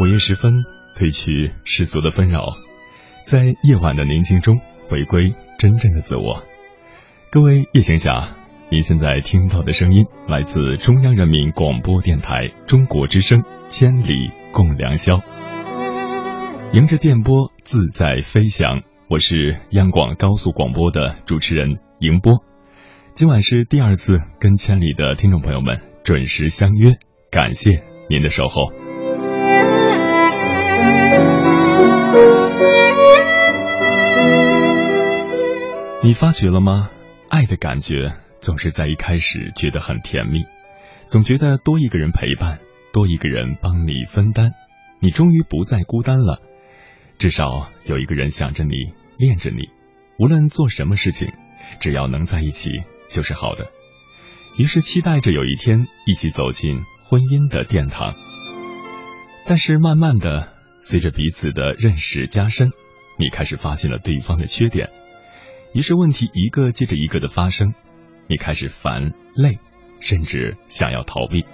[0.00, 0.64] 午夜时分，
[0.96, 2.56] 褪去世俗的纷扰，
[3.22, 6.42] 在夜晚的宁静中回归真正的自我。
[7.30, 8.34] 各位夜行侠，
[8.70, 15.16] 您现在听到的声音来自中央人民广播电台中国之声《千里共良宵》，
[16.72, 18.80] 迎着电波自在飞翔。
[19.06, 22.42] 我是央广高速广播的主持人迎波，
[23.12, 26.96] 今晚是第二次跟千里的听众朋友们准时相约，
[27.30, 28.72] 感谢您的守候。
[36.10, 36.90] 你发觉了吗？
[37.28, 40.44] 爱的感觉总是在一开始觉得很甜蜜，
[41.06, 42.58] 总觉得多一个人陪伴，
[42.92, 44.50] 多一个人帮你分担，
[44.98, 46.42] 你终于不再孤单了。
[47.16, 48.74] 至少有一个人想着你，
[49.18, 49.68] 恋着你，
[50.18, 51.32] 无论做什么事情，
[51.78, 53.70] 只要能在一起就是好的。
[54.58, 58.16] 于是期待着有一天一起走进婚姻的殿堂。
[59.46, 60.48] 但是慢慢的，
[60.80, 62.72] 随着彼此的认识加深，
[63.16, 64.90] 你开始发现了对方的缺点。
[65.72, 67.74] 于是问题一个接着一个的发生，
[68.26, 69.58] 你开始烦累，
[70.00, 71.44] 甚至想要逃避。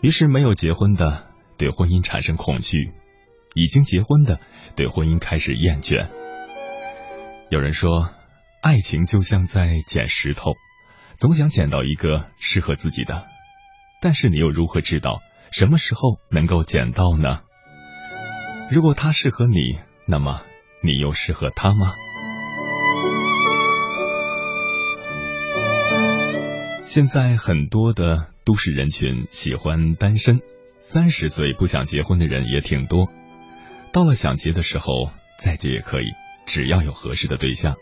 [0.00, 1.26] 于是没有结婚的
[1.58, 2.92] 对婚姻产生恐惧，
[3.54, 4.40] 已经结婚的
[4.76, 6.08] 对婚姻开始厌倦。
[7.50, 8.08] 有人说，
[8.62, 10.52] 爱情就像在捡石头，
[11.18, 13.26] 总想捡到一个适合自己的，
[14.00, 17.42] 但是你又如何知道什么时候能够捡到呢？
[18.70, 20.42] 如果他适合你，那么
[20.82, 21.94] 你又适合他吗？
[26.94, 30.42] 现在很多的都市人群喜欢单身，
[30.78, 33.08] 三十岁不想结婚的人也挺多。
[33.94, 36.10] 到了想结的时候再结也可以，
[36.44, 37.76] 只要有合适的对象。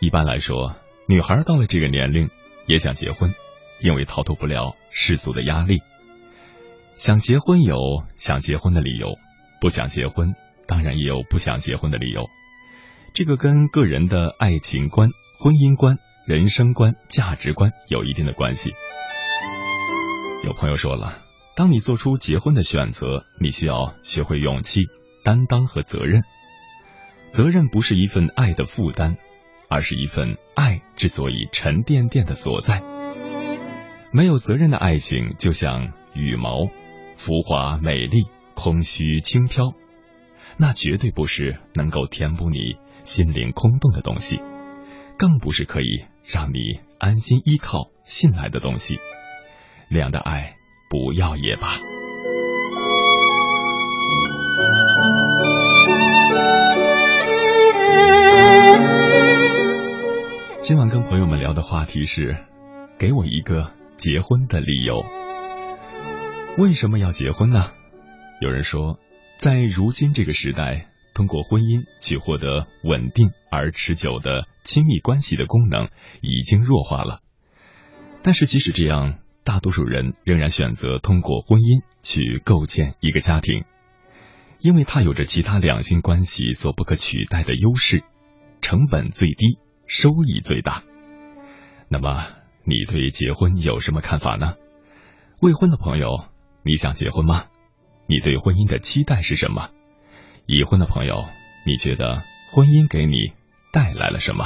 [0.00, 0.74] 一般来说，
[1.06, 2.28] 女孩到了这个年龄
[2.66, 3.34] 也想结婚，
[3.80, 5.80] 因为逃脱不了世俗的压力。
[6.94, 9.16] 想结婚有想结婚的理由，
[9.60, 10.34] 不想结婚
[10.66, 12.28] 当然也有不想结婚的理由。
[13.14, 15.98] 这个跟个人的爱情观、婚姻观。
[16.24, 18.72] 人生观、价值观有一定的关系。
[20.44, 21.18] 有朋友说了，
[21.56, 24.82] 当你做出结婚的选择，你需要学会勇气、
[25.24, 26.22] 担当和责任。
[27.26, 29.16] 责任不是一份爱的负担，
[29.68, 32.82] 而是一份爱之所以沉甸甸的所在。
[34.12, 36.68] 没有责任的爱情，就像羽毛，
[37.16, 39.72] 浮华美丽，空虚轻飘，
[40.56, 44.40] 那绝对不是能够填补你心灵空洞的东西，
[45.18, 46.04] 更不是可以。
[46.32, 48.98] 让你安心依靠、信赖的东西，
[49.90, 50.56] 那样的爱
[50.88, 51.78] 不要也罢。
[60.58, 62.38] 今晚跟朋友们聊的话题是：
[62.98, 65.04] 给我一个结婚的理由。
[66.56, 67.72] 为什么要结婚呢？
[68.40, 68.98] 有人说，
[69.36, 70.91] 在如今这个时代。
[71.14, 75.88] 通过婚姻去获得稳定而持久的亲密关系的功能
[76.20, 77.20] 已经弱化了，
[78.22, 83.64] 但是即使这样，大多数人仍然选择通过婚姻去构建一个家庭，
[84.60, 88.04] 因为它有着其他两性关系所不可取代的优势，
[88.60, 90.82] 成本最低，收益最大。
[91.88, 92.26] 那么，
[92.64, 94.54] 你对结婚有什么看法呢？
[95.42, 96.24] 未婚的朋友，
[96.62, 97.46] 你想结婚吗？
[98.06, 99.70] 你对婚姻的期待是什么？
[100.46, 101.24] 已婚的朋友，
[101.64, 102.22] 你觉得
[102.52, 103.32] 婚姻给你
[103.72, 104.44] 带来了什么？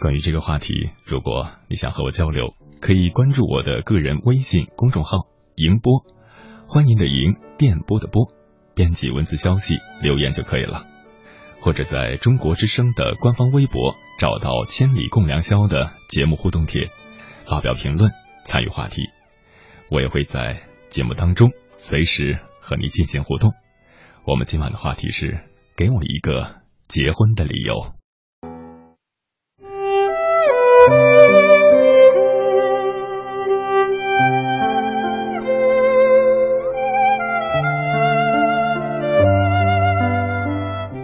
[0.00, 5.26] 关于这个话题，如果你想和我交流，可以关注我的个人微信公众号
[5.56, 6.04] “迎波”，
[6.68, 8.32] 欢迎的迎，电波的波，
[8.74, 10.86] 编辑文字消息留言就可以了，
[11.60, 16.90] 或者在中国之声的官方微博找到“千里共良宵”的节目互动帖，
[17.46, 18.12] 发表评论，
[18.44, 19.02] 参与话题，
[19.90, 22.38] 我也会在节目当中随时。
[22.72, 23.52] 和你进行互动，
[24.24, 25.40] 我们今晚的话题是
[25.76, 27.82] 给我一个结婚的理由。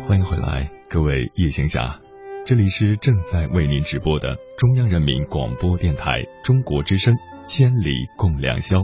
[0.06, 2.00] 欢迎回来，各位夜行侠，
[2.46, 7.12] 这里是正在为您直播的中央人民广播电台中国之声
[7.42, 8.78] 《千里共良宵》，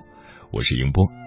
[0.53, 1.24] 我是迎波。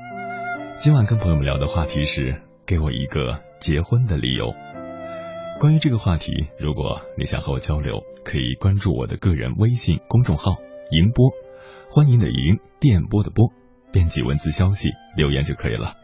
[0.80, 4.54] 今晚跟朋友们聊的话题是给我一个结婚的理由。
[5.60, 10.52] 关于这个话题，如果你想和我交流，可以关注我的个人微信公众号
[10.94, 11.32] “银波”，
[11.90, 13.52] 欢迎的迎，电波的波，
[13.92, 15.96] 编辑文字消息留言就可以了。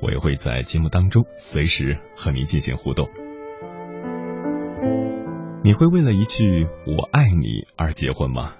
[0.00, 3.06] 我也会在节目当中随时和您进行互动。
[5.62, 8.54] 你会为了一句“我爱你”而结婚吗？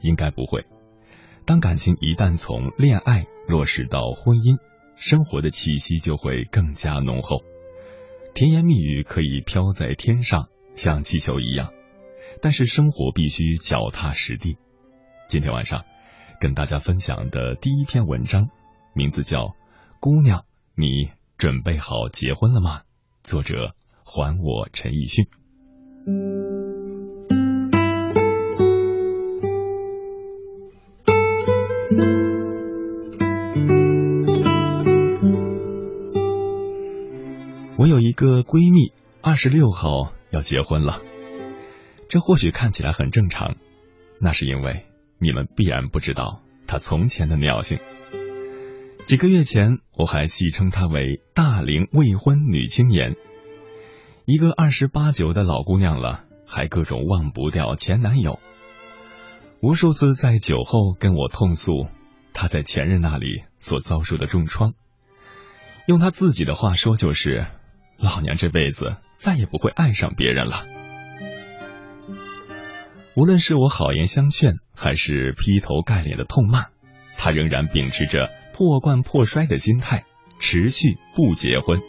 [0.00, 0.66] 应该不会。
[1.44, 4.58] 当感情一旦从恋爱落实到婚姻，
[4.96, 7.42] 生活的气息就会更加浓厚。
[8.34, 11.72] 甜言蜜语可以飘在天上，像气球一样，
[12.42, 14.56] 但是生活必须脚踏实地。
[15.28, 15.84] 今天晚上
[16.40, 18.48] 跟大家分享的第一篇文章，
[18.94, 19.44] 名字叫
[20.00, 20.44] 《姑娘，
[20.74, 22.80] 你准备好结婚了吗》，
[23.22, 26.85] 作者还我陈奕迅。
[38.16, 41.02] 个闺蜜，二十六号要结婚了。
[42.08, 43.56] 这或许看起来很正常，
[44.18, 44.86] 那是因为
[45.18, 47.78] 你们必然不知道她从前的尿性。
[49.04, 53.16] 几个月前，我还戏称她为大龄未婚女青年，
[54.24, 58.40] 一个二十八九的老姑娘了，还各种忘不掉前男友。
[59.60, 61.86] 无数次在酒后跟我痛诉
[62.32, 64.72] 她在前任那里所遭受的重创，
[65.86, 67.46] 用她自己的话说就是。
[67.98, 70.64] 老娘这辈子再也不会爱上别人了。
[73.14, 76.66] 无论是我好言相劝，还是劈头盖脸的痛骂，
[77.16, 80.04] 他仍然秉持着破罐破摔的心态，
[80.38, 81.80] 持续不结婚。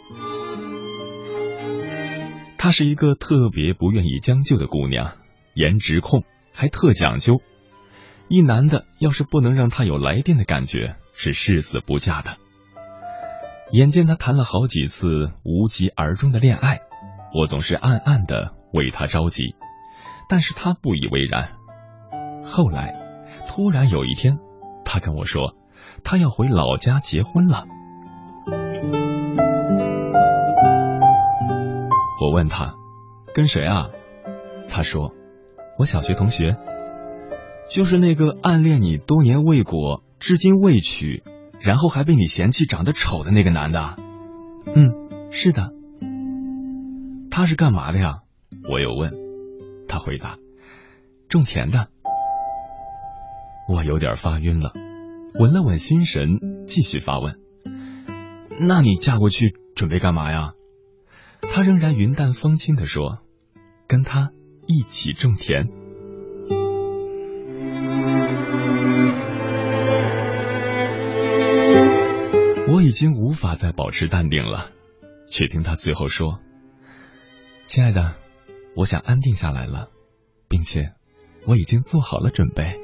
[2.56, 5.12] 她是一个特别不愿意将就的姑娘，
[5.54, 7.42] 颜值控，还特讲究。
[8.28, 12.38] 一男的要是不能让她有来电的感觉，是誓死不嫁的。
[13.70, 16.80] 眼见他谈了好几次无疾而终的恋爱，
[17.34, 19.54] 我总是暗暗的为他着急，
[20.26, 21.50] 但是他不以为然。
[22.42, 22.94] 后来，
[23.46, 24.38] 突然有一天，
[24.86, 25.54] 他跟我说，
[26.02, 27.66] 他要回老家结婚了。
[32.22, 32.74] 我问他，
[33.34, 33.90] 跟谁啊？
[34.66, 35.12] 他说，
[35.78, 36.56] 我小学同学，
[37.68, 41.22] 就是那个暗恋你多年未果，至今未娶。
[41.60, 43.96] 然后还被你嫌弃长得丑的那个男的，
[44.66, 45.72] 嗯，是的。
[47.30, 48.22] 他是干嘛的呀？
[48.68, 49.12] 我又问。
[49.86, 50.38] 他回答：
[51.28, 51.88] 种田的。
[53.68, 54.72] 我有点发晕了，
[55.38, 57.38] 稳了稳心神，继续发问：
[58.60, 60.54] 那你嫁过去准备干嘛呀？
[61.40, 63.18] 他仍然云淡风轻的说：
[63.86, 64.32] 跟他
[64.66, 65.68] 一起种田。
[72.88, 74.70] 已经无法再保持淡定了，
[75.28, 76.40] 却听他最后说
[77.68, 78.14] ：“亲爱的，
[78.74, 79.90] 我想安定下来了，
[80.48, 80.94] 并且
[81.46, 82.80] 我已经做好了准备。”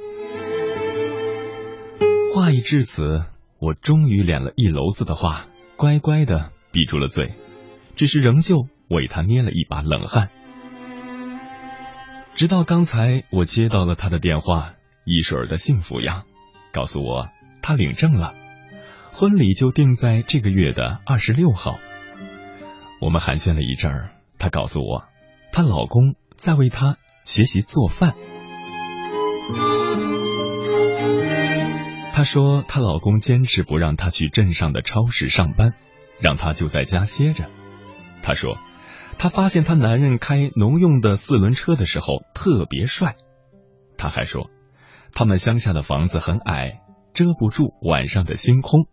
[2.35, 3.25] 话已至此，
[3.59, 5.47] 我终于敛了一篓子的话，
[5.79, 7.33] 乖乖的闭住了嘴，
[7.97, 10.29] 只是仍旧为他捏了一把冷汗。
[12.35, 14.75] 直到刚才，我接到了他的电话，
[15.07, 16.27] 一水儿的幸福呀，
[16.75, 17.31] 告诉我
[17.63, 18.35] 他领证了。
[19.17, 21.79] 婚礼就定在这个月的二十六号。
[23.01, 25.05] 我们寒暄了一阵儿，她告诉我，
[25.53, 28.15] 她老公在为她学习做饭。
[32.13, 35.75] 她说，她老公坚持不让她去镇上的超市上班，
[36.19, 37.49] 让她就在家歇着。
[38.21, 38.59] 她说，
[39.17, 43.15] 她发现她男人开农用的四轮车的时候特别帅。
[43.97, 44.51] 她还说，
[45.13, 46.81] 他们乡下的房子很矮，
[47.13, 48.89] 遮不住晚上的星空。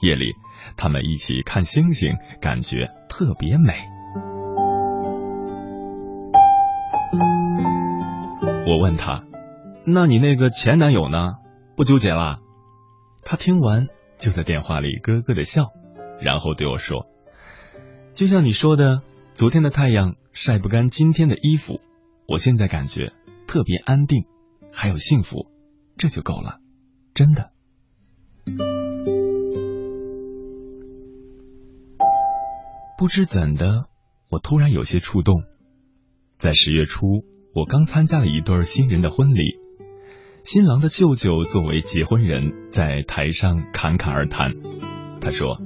[0.00, 0.34] 夜里，
[0.76, 3.74] 他们一起看星星，感觉特别美。
[8.66, 9.24] 我问他
[9.84, 11.34] ：“那你那个前男友呢？
[11.76, 12.38] 不纠结了？”
[13.24, 15.70] 他听完就在电话里咯咯的笑，
[16.20, 17.06] 然后对我说
[18.14, 19.02] ：“就像你说的，
[19.34, 21.80] 昨天的太阳晒不干今天的衣服。
[22.26, 23.12] 我现在感觉
[23.46, 24.24] 特别安定，
[24.72, 25.50] 还有幸福，
[25.96, 26.60] 这就够了，
[27.12, 27.50] 真的。”
[33.00, 33.86] 不知怎的，
[34.28, 35.44] 我突然有些触动。
[36.36, 37.06] 在十月初，
[37.54, 39.56] 我刚参加了一对新人的婚礼，
[40.44, 44.52] 新郎的舅舅作为结婚人，在台上侃侃而谈。
[45.18, 45.62] 他说：“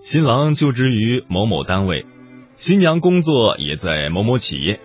[0.00, 2.06] 新郎就职于某某单位，
[2.54, 4.80] 新娘工作也在某某企业，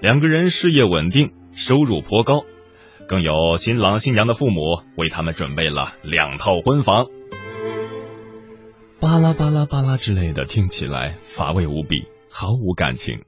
[0.00, 2.40] 两个人事业稳定，收入颇高，
[3.06, 4.62] 更有新郎新娘的父母
[4.96, 7.08] 为他们准备了两套婚房。”
[8.98, 13.20] 巴拉巴拉巴拉之类的，听起来乏味无比，毫无感情。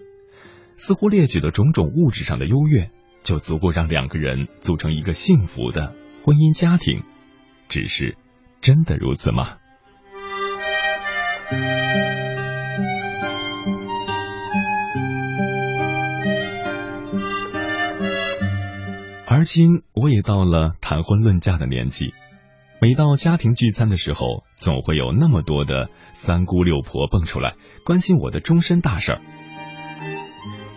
[0.72, 2.90] 似乎列举的种种物质上的优越，
[3.22, 5.94] 就足够让两个人组成一个幸福的
[6.24, 7.02] 婚姻家庭。
[7.68, 8.16] 只是，
[8.60, 9.56] 真的如此吗？
[19.26, 22.14] 而今我也到了谈婚论嫁的年纪，
[22.80, 29.20] 每到家庭聚餐的时候，总会有那么多的三姑六婆蹦出来关心我的终身大事儿。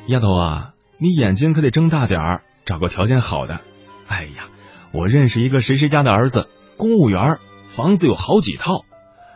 [0.07, 3.61] 丫头啊，你眼睛可得睁大点儿，找个条件好的。
[4.07, 4.49] 哎呀，
[4.91, 8.83] 我认识一个谁谁家的儿子，公务员，房子有好几套，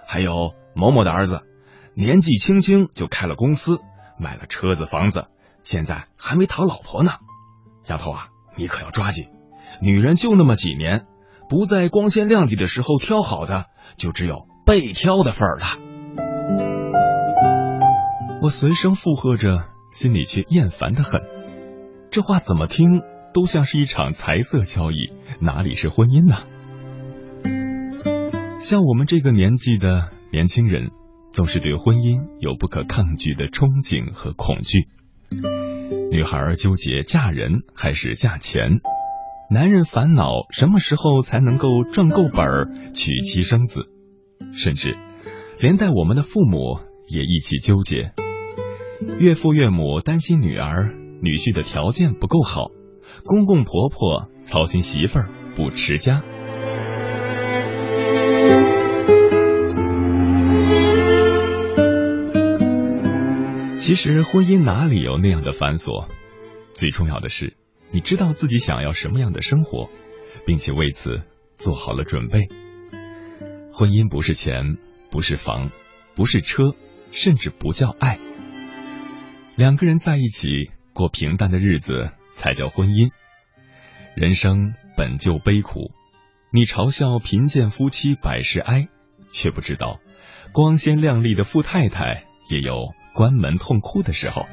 [0.08, 1.44] 还有某某的儿子，
[1.94, 3.80] 年纪轻轻就开了公司，
[4.20, 5.28] 买了车子房子，
[5.64, 7.12] 现在还没讨老婆呢。
[7.88, 9.28] 丫头啊，你可要抓紧，
[9.84, 11.06] 女人就那么几年，
[11.50, 13.66] 不在光鲜亮丽的时候挑好的，
[13.98, 15.66] 就只有被挑的份儿了。
[18.42, 21.22] 我随声附和着，心里却厌烦的很。
[22.12, 23.02] 这话怎么听？
[23.34, 25.12] 都像是一场财色交易，
[25.42, 26.38] 哪里是婚姻呢？
[28.60, 30.92] 像我们这个年纪的年轻人，
[31.32, 34.88] 总是对婚姻有不可抗拒的憧憬和恐惧。
[36.12, 38.80] 女孩纠结嫁人还是嫁钱，
[39.52, 43.88] 男人烦恼什么时候才能够赚够本儿娶妻生子，
[44.54, 44.98] 甚至
[45.60, 48.14] 连带我们的父母也一起纠结。
[49.20, 52.72] 岳父岳母担心女儿女婿的条件不够好。
[53.24, 56.22] 公公婆婆操心媳妇儿不持家，
[63.78, 66.08] 其实婚姻哪里有那样的繁琐？
[66.74, 67.56] 最重要的是，
[67.96, 69.90] 你知道自己想要什么样的生活，
[70.46, 71.24] 并且为此
[71.56, 72.50] 做好了准备。
[73.72, 74.75] 婚姻不是钱，
[75.10, 75.72] 不是房，
[76.14, 76.75] 不是车，
[77.12, 78.20] 甚至不叫爱。
[79.56, 82.12] 两个人在一起过平淡的日子。
[82.36, 83.12] 才叫婚姻。
[84.14, 85.94] 人生本就悲苦，
[86.52, 88.90] 你嘲笑贫贱夫妻百事哀，
[89.32, 90.02] 却不知道
[90.52, 94.46] 光鲜亮丽的富太太也有关门痛哭的时候。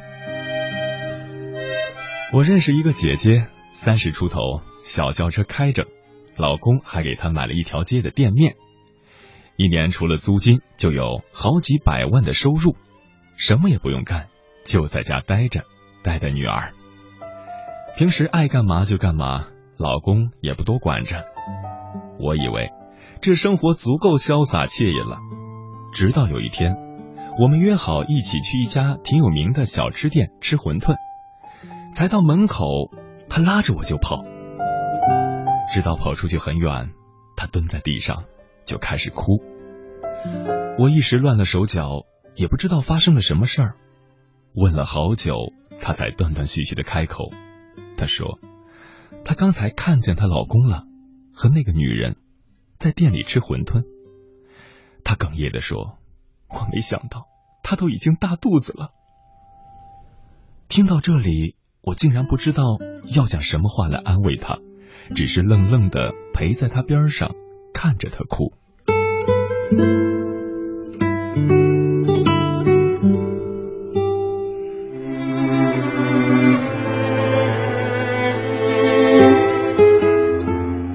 [2.32, 5.84] 我认识一个姐姐，三十出头，小轿车开着，
[6.38, 8.56] 老公还给她买了一条街的店面，
[9.56, 12.74] 一年除了租金就有好几百万的收入，
[13.36, 14.28] 什么也不用干，
[14.64, 15.64] 就在家待着，
[16.02, 16.72] 带带女儿。
[17.98, 21.26] 平时爱干嘛就干嘛，老公也不多管着。
[22.18, 22.70] 我以为
[23.20, 25.18] 这生活足够潇洒惬意了，
[25.92, 26.76] 直到有一天，
[27.38, 30.96] 我们约好一起去一家挺有名的小吃店吃馄饨，
[31.94, 32.64] 才到门口，
[33.28, 34.24] 他拉着我就跑，
[35.72, 36.92] 直到跑出去很远，
[37.36, 38.24] 他蹲在地上
[38.64, 39.42] 就开始哭。
[40.78, 43.76] 我一时乱了手脚，也不知道发生了什么事儿，
[44.54, 47.30] 问了好久，他才断断续续的开口。
[47.96, 48.38] 她说
[49.24, 50.84] ：“她刚才看见她老公了，
[51.34, 52.16] 和那个女人
[52.78, 53.84] 在店里吃馄饨。”
[55.04, 55.98] 她哽咽的说
[56.48, 57.26] ：“我没想到，
[57.62, 58.90] 她都已经大肚子了。”
[60.68, 62.78] 听到这里，我竟然不知道
[63.12, 64.60] 要讲什么话来安慰他，
[65.16, 67.34] 只是愣愣的陪在他边上，
[67.74, 68.52] 看着他哭。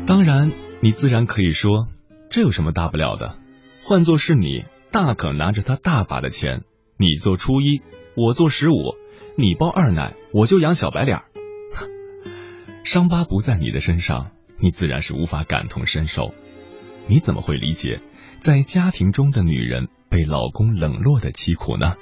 [0.06, 1.90] 当然你自然可以说，
[2.30, 3.36] 这有什么大不了的？
[3.82, 6.64] 换做是你，大可拿着他大把的钱，
[6.98, 7.82] 你做初一，
[8.16, 8.96] 我做十五，
[9.40, 11.22] 你包二奶，我就养小白脸。
[12.84, 16.34] 伤疤不在你的身上，你自然是无法感同身受。
[17.08, 18.02] 你怎么会理解
[18.40, 21.98] 在家庭中的女人被老公冷落的凄苦呢？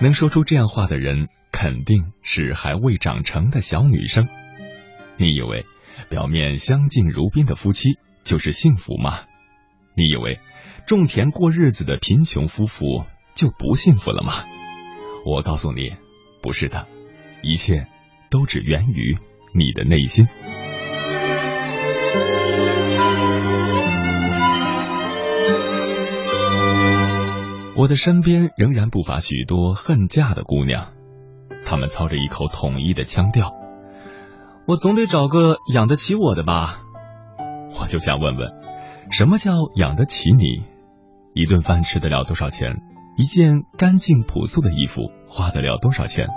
[0.00, 4.28] 能说出这样话的人，肯定是还未长成的小女生。
[5.16, 5.66] 你以为？
[6.08, 9.22] 表面相敬如宾的夫妻就是幸福吗？
[9.96, 10.38] 你以为
[10.86, 13.04] 种田过日子的贫穷夫妇
[13.34, 14.44] 就不幸福了吗？
[15.24, 15.94] 我告诉你，
[16.42, 16.86] 不是的，
[17.42, 17.86] 一切
[18.30, 19.18] 都只源于
[19.54, 20.26] 你的内心。
[27.76, 30.88] 我的身边仍然不乏许多恨嫁的姑娘，
[31.64, 33.54] 她们操着一口统一的腔调。
[34.66, 36.82] 我总得找个养得起我的吧，
[37.80, 38.50] 我就想问问，
[39.10, 40.62] 什么叫养得起你？
[41.32, 42.82] 一顿饭吃得了多少钱？
[43.20, 46.28] 一件干净朴素的衣服花得了多少钱？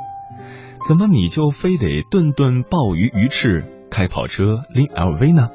[0.85, 5.49] 怎么你就非得顿顿鲍鱼鱼翅，开跑车拎 LV 呢？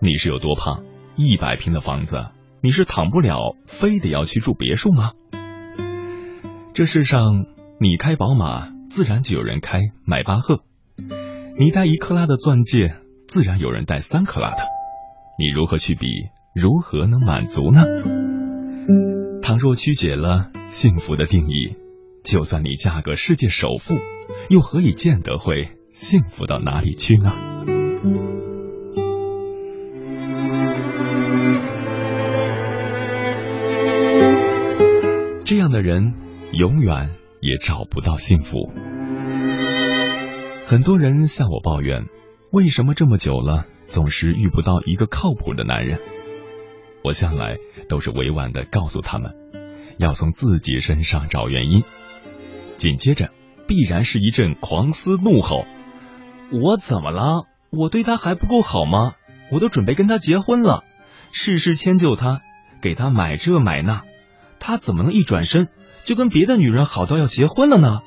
[0.00, 0.82] 你是有多胖？
[1.14, 2.30] 一百平的房子
[2.62, 5.12] 你是躺不了，非得要去住别墅吗？
[6.72, 7.44] 这世上，
[7.78, 10.60] 你开宝马，自然就有人开迈巴赫。
[11.58, 12.94] 你戴一克拉的钻戒，
[13.28, 14.62] 自然有人戴三克拉的。
[15.38, 16.08] 你如何去比？
[16.54, 17.84] 如何能满足呢？
[19.50, 21.74] 倘若曲解了幸福的定义
[22.22, 23.96] 就算你嫁个世界首富
[24.48, 27.32] 又何以见得会幸福到哪里去呢？
[35.44, 36.14] 这样的人
[36.52, 38.70] 永远也找不到幸福。
[40.62, 42.04] 很多人向我抱怨
[42.52, 45.98] 为什么这么久了总是遇不到一个靠谱的男人？
[47.02, 47.56] 我向来
[47.88, 49.34] 都是委婉的告诉他们
[49.98, 51.84] 要从自己身上找原因。
[52.76, 53.30] 紧接着，
[53.66, 55.66] 必然是一阵狂嘶怒吼
[56.52, 57.46] ：“我怎么了？
[57.70, 59.14] 我对他还不够好吗？
[59.52, 60.84] 我都准备跟他结婚了，
[61.32, 62.40] 事事迁就他，
[62.80, 64.02] 给他买这买那，
[64.58, 65.68] 他怎么能一转身
[66.04, 68.00] 就跟别的女人好到要结婚了呢？”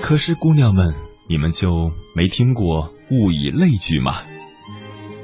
[0.00, 0.94] 可是，姑娘们，
[1.28, 4.22] 你们就没听过物以类聚吗？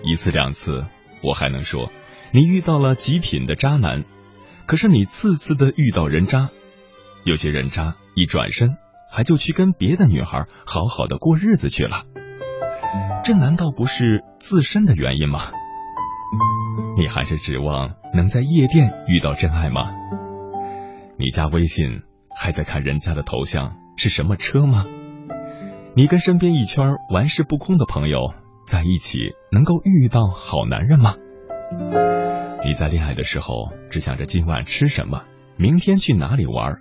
[0.02, 0.84] 一次两次，
[1.22, 1.90] 我还能说
[2.32, 4.04] 你遇到了极品的渣男。
[4.64, 6.48] 可是你次次的遇到人渣，
[7.24, 8.76] 有些人渣一转身
[9.10, 12.04] 还就去跟别的女孩好好的过日子去了，
[13.24, 15.40] 这难道不是自身的原因吗？
[16.96, 19.90] 你还是指望能在夜店遇到真爱吗？
[21.18, 22.02] 你加微信
[22.34, 23.76] 还在看人家的头像？
[23.96, 24.86] 是什么车吗？
[25.94, 28.32] 你跟身边一圈玩世不恭的朋友
[28.72, 31.16] 在一起，能够遇到好男人吗？
[32.64, 35.24] 你在恋爱的时候只想着今晚吃什么，
[35.58, 36.80] 明天去哪里玩，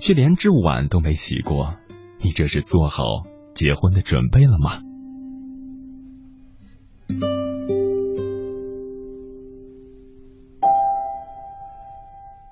[0.00, 1.76] 却连只碗都没洗过，
[2.20, 3.04] 你这是做好
[3.54, 4.82] 结婚的准备了吗？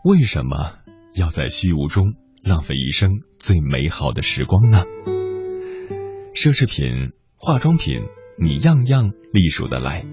[0.04, 0.74] 为什么
[1.12, 2.14] 要在虚无中？
[2.44, 4.84] 浪费一生最美好的时光呢？
[6.36, 8.02] 奢侈品、化妆品，
[8.38, 10.04] 你样样隶属的来；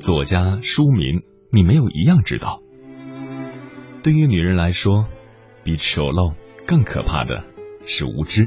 [0.00, 2.62] 作家、书名，你没有一样知道。
[4.02, 5.06] 对于女人来说，
[5.64, 6.34] 比丑陋
[6.66, 7.44] 更可怕的
[7.86, 8.46] 是无知。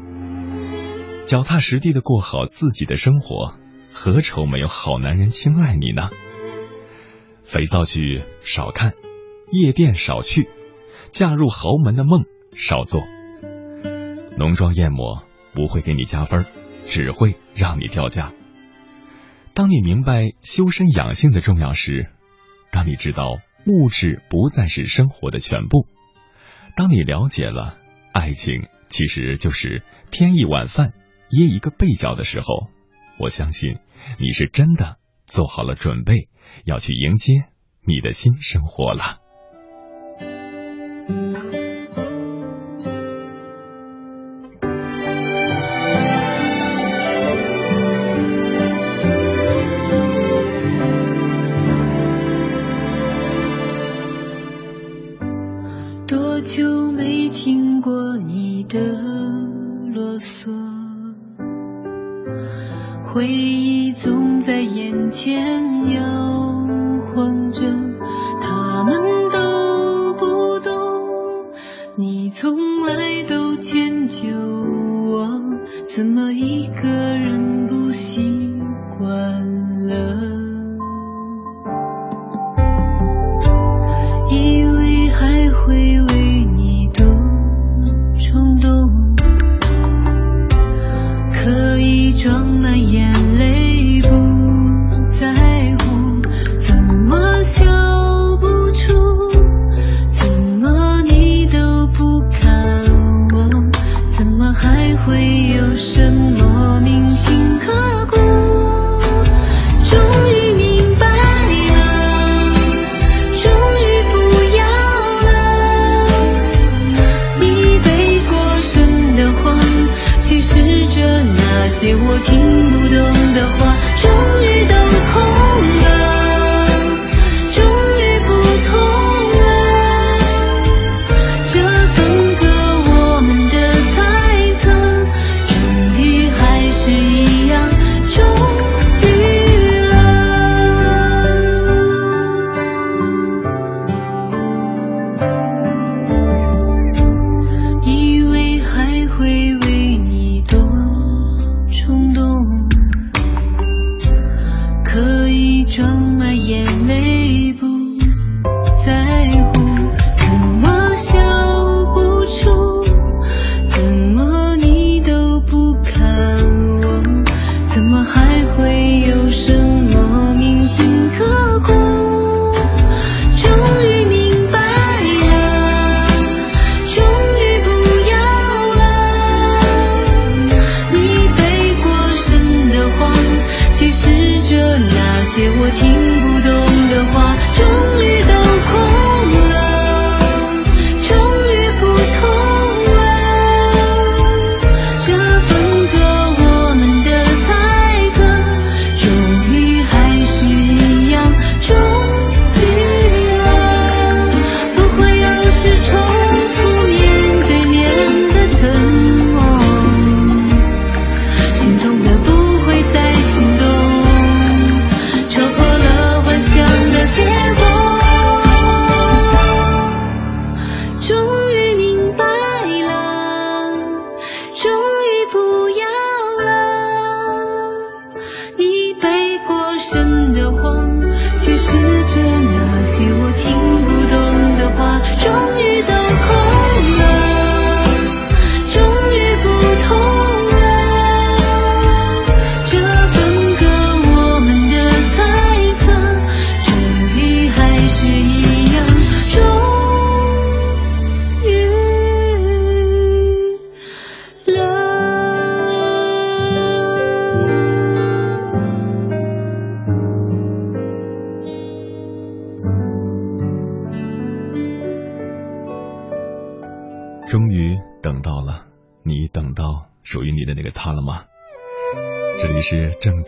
[1.26, 3.56] 脚踏实地的过好自己的生活，
[3.92, 6.12] 何愁没有好男人青睐你呢？
[7.44, 8.94] 肥皂剧少看，
[9.52, 10.48] 夜店少去，
[11.10, 12.26] 嫁入豪门的梦。
[12.54, 13.02] 少做，
[14.38, 15.24] 浓妆艳抹
[15.56, 16.46] 不会给你加分，
[16.86, 18.34] 只会让你掉价。
[19.54, 22.10] 当你明白修身养性的重要时，
[22.72, 25.88] 当你知道物质不再是生活的全部，
[26.76, 27.78] 当你了解了
[28.14, 30.94] 爱情其实就是添一碗饭
[31.30, 32.70] 掖一个被角的时候，
[33.20, 33.78] 我相信
[34.20, 36.30] 你是真的做好了准备，
[36.66, 37.46] 要去迎接
[37.86, 39.21] 你的新生活了。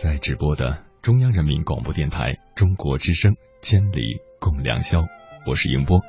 [0.04, 5.00] 在直播的中央人民广播电台中国之声《千里共良宵》，
[5.48, 6.02] 我是迎波。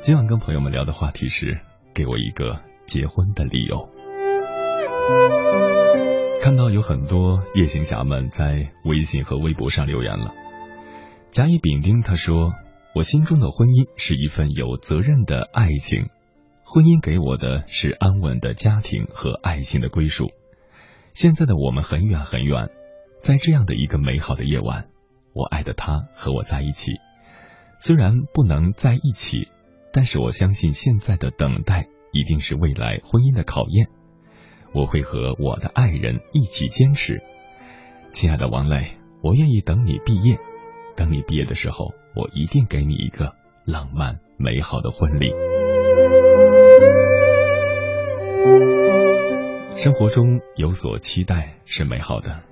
[0.00, 1.58] 今晚跟朋友们聊的话题是：
[1.94, 3.88] 给我一个结婚的理由。
[6.42, 10.34] 看到有很多夜行侠们在微信和微博上留言了。
[11.30, 12.52] 甲乙丙丁他说
[12.94, 16.10] ：“我心中的婚姻是一份有责任的爱情，
[16.66, 20.32] 婚姻给我的是安稳的家庭和爱情的归属。
[21.14, 22.68] 现在的我们很远很远，
[23.26, 24.86] 在这样的一个美好的夜晚，
[25.32, 27.00] 我爱的他和我在一起，
[27.80, 29.48] 虽然不能在一起，
[29.92, 33.88] 但是我相信现在的等待一定是未来婚姻的考验。
[34.72, 37.20] 我会和我的爱人一起坚持，
[38.12, 40.38] 亲爱的王磊，我愿意等你毕业。”
[40.94, 43.34] 等你毕业的时候，我一定给你一个
[43.64, 45.32] 浪漫美好的婚礼。
[49.74, 52.44] 生活中有所期待是美好的，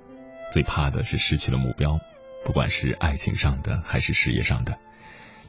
[0.55, 1.99] 最怕的是失去了目标，
[2.45, 4.77] 不管是爱情上的还是事业上的。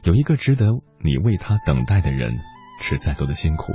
[0.03, 0.65] 有一个值得
[1.01, 2.37] 你为他等待的人，
[2.81, 3.71] 吃再多的辛苦，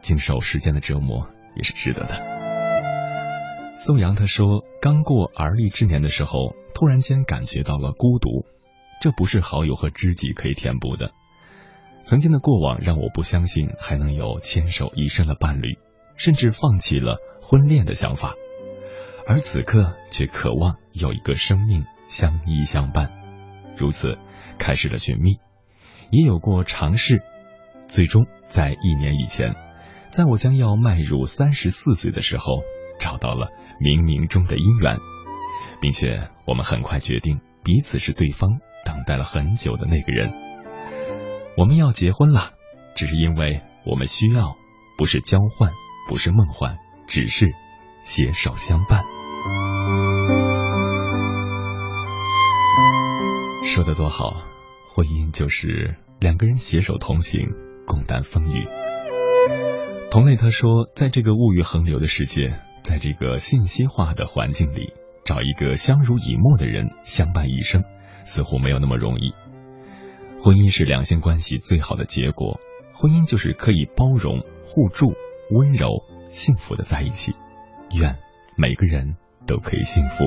[0.00, 3.74] 经受时间的折磨也是值得的。
[3.84, 6.54] 宋阳他说，刚过而立之年的时候。
[6.72, 8.46] 突然间感觉到了孤独，
[9.02, 11.10] 这不是好友和知己可以填补的。
[12.00, 15.78] 曾经的过往让我不相信还能有牵手一生的伴侣，
[16.16, 18.34] 甚至放弃了婚恋的想法。
[19.30, 23.12] 而此刻却渴望有一个生命相依相伴，
[23.78, 24.18] 如此
[24.58, 25.38] 开始了寻觅，
[26.10, 27.22] 也有过尝试，
[27.86, 29.54] 最终在一年以前，
[30.10, 32.64] 在我将要迈入三十四岁的时候，
[32.98, 34.98] 找到了冥冥中的姻缘。
[35.80, 40.32] 并且，我们很快决定彼此是对方等待了很久的那个人。
[41.56, 42.54] 我们要结婚了，
[42.96, 44.56] 只是因为我们需要，
[44.98, 45.70] 不是交换，
[46.08, 47.46] 不是梦幻，只是
[48.00, 49.04] 携手相伴。
[53.72, 54.42] 说的多好，
[54.88, 57.50] 婚姻就是两个人携手同行，
[57.86, 58.66] 共担风雨。
[60.10, 64.92] 同类他说，在这个物欲横流的世界，在这个信息化的环境里。
[65.24, 67.84] 找一个相濡以沫的人相伴一生，
[68.24, 69.34] 似乎没有那么容易。
[70.40, 72.58] 婚姻是两性关系最好的结果，
[72.92, 75.12] 婚姻就是可以包容、互助、
[75.52, 77.34] 温柔、幸福的在一起。
[77.94, 78.18] 愿
[78.56, 79.14] 每个人
[79.46, 80.24] 都可以幸福。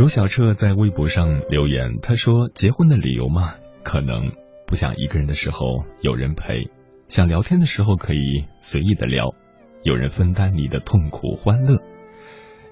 [0.00, 4.32] 如小彻在微博上留言，他说：“结婚的理由嘛，可能
[4.66, 6.70] 不想一个人的时候有人陪。”
[7.08, 9.34] 想聊天的时候可以随意的聊，
[9.82, 11.82] 有人分担你的痛苦欢乐，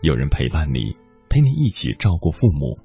[0.01, 0.97] 有人陪伴你，
[1.29, 2.79] 陪你一起照顾父母。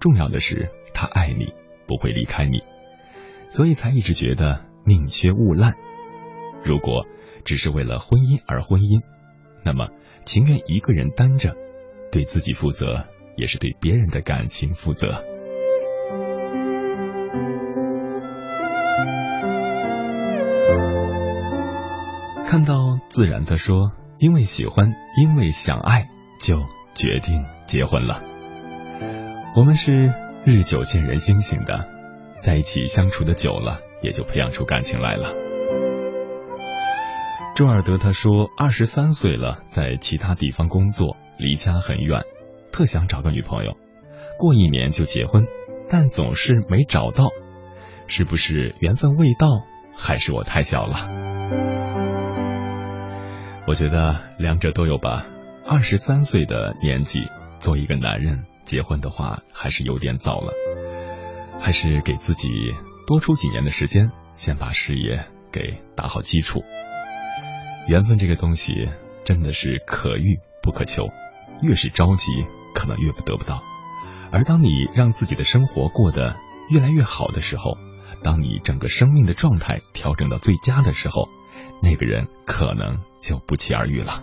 [0.00, 1.52] 重要的是他爱你，
[1.86, 2.62] 不会离开你，
[3.48, 5.74] 所以才一直觉得宁缺毋滥。
[6.64, 7.04] 如果
[7.44, 9.02] 只是为了婚姻而婚姻，
[9.62, 9.88] 那么
[10.24, 11.54] 情愿一个人单着，
[12.10, 13.04] 对自己负责，
[13.36, 15.24] 也是对别人的感情负责。
[22.46, 26.08] 看到自然的说，因为喜欢，因为想爱，
[26.40, 26.64] 就
[26.94, 28.22] 决定结婚了。
[29.54, 30.12] 我们是
[30.44, 31.88] 日久见人心型的，
[32.40, 35.32] 在一起相处的久了，也就培养出感情来了。
[37.54, 42.22] 周尔德他说，二十三岁了，在其他地方工作，离家很远，
[42.72, 43.76] 特想找个女朋友，
[44.38, 45.46] 过一年就结婚，
[45.88, 47.30] 但总是没找到，
[48.06, 49.48] 是不是缘分未到，
[49.94, 51.08] 还是我太小了？
[53.66, 55.26] 我觉得两者都有吧。
[55.66, 57.28] 二十三岁的年纪，
[57.58, 60.52] 做一个男人结婚的话，还是有点早了。
[61.60, 62.74] 还是给自己
[63.06, 66.64] 多出几年的时间，先把事业给打好基础。
[67.86, 68.88] 缘分这个东西
[69.24, 71.08] 真的是可遇不可求，
[71.62, 72.32] 越是着急，
[72.74, 73.62] 可能越不得不到。
[74.32, 76.36] 而当你让自己的生活过得
[76.68, 77.76] 越来越好的时候，
[78.22, 81.28] 当你整个生命的状态调整到最佳的时候，
[81.82, 82.98] 那个人可能。
[83.22, 84.22] 就不期而遇了。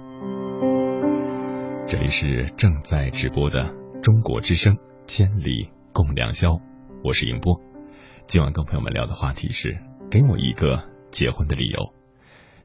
[1.87, 4.73] 这里是正在直播的中国之声
[5.05, 6.53] 《千里共良宵》，
[7.03, 7.61] 我是迎波。
[8.25, 9.77] 今晚跟朋友们聊的话题是：
[10.09, 10.81] 给我一个
[11.11, 11.93] 结婚的理由。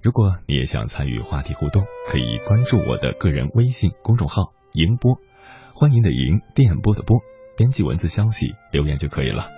[0.01, 5.19] 如果你也想参与话题互动，可以关注我的个人微信公众号“迎波”，
[5.83, 7.19] 欢迎的迎，电波的波，
[7.57, 9.51] 编辑文字消息留言就可以了。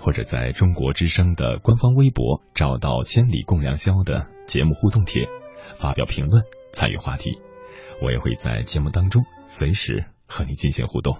[0.00, 5.28] 或者在中国之声的官方微博找到《千里共良宵》的节目互动帖。
[5.78, 7.38] 发表评论，参与话题，
[8.02, 11.18] 我也会在节目当中随时和你进行互动。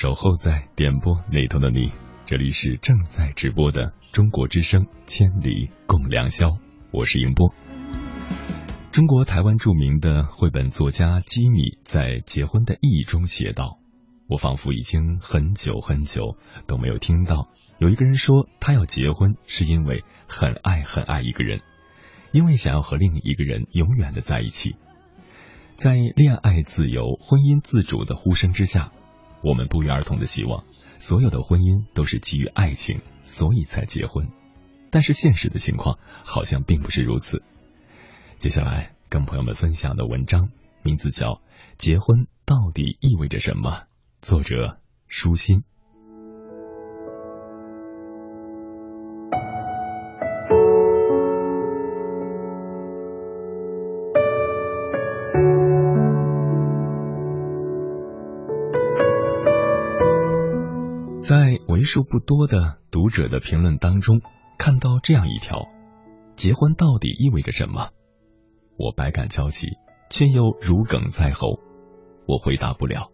[0.00, 1.90] 守候在点播那头的你，
[2.24, 6.50] 这里是正在直播的中国之声《千里共良宵》，
[6.92, 7.52] 我是迎波。
[8.92, 13.80] 中国台湾著名的绘本作家基米在《结婚的意义》中写道
[14.30, 16.36] ：“我仿佛已经很久很久
[16.68, 17.48] 都没有听到
[17.80, 21.60] 有一个人说他要结婚是因为很爱很爱一个人，
[22.30, 24.76] 因为想要和另一个人永远的在一起。”
[25.74, 28.92] 在恋爱自由、婚姻自主的呼声之下，
[29.42, 30.64] 我们不约而同的希望
[30.98, 34.28] 所有的婚姻都是基于爱情，所以才结婚。
[34.90, 37.42] 但是现实的情况好像并不是如此。
[38.38, 40.50] 接下来跟朋友们分享的文章
[40.82, 41.34] 名字叫
[41.76, 43.70] 《结婚到底意味着什么》，
[44.20, 45.62] 作者舒心。
[61.88, 64.20] 数不多的读者的评论当中，
[64.58, 65.68] 看到这样一条：
[66.36, 67.88] 结婚到底意味着什么？
[68.76, 69.68] 我百感交集，
[70.10, 71.58] 却又如鲠在喉。
[72.26, 73.10] 我回答不了。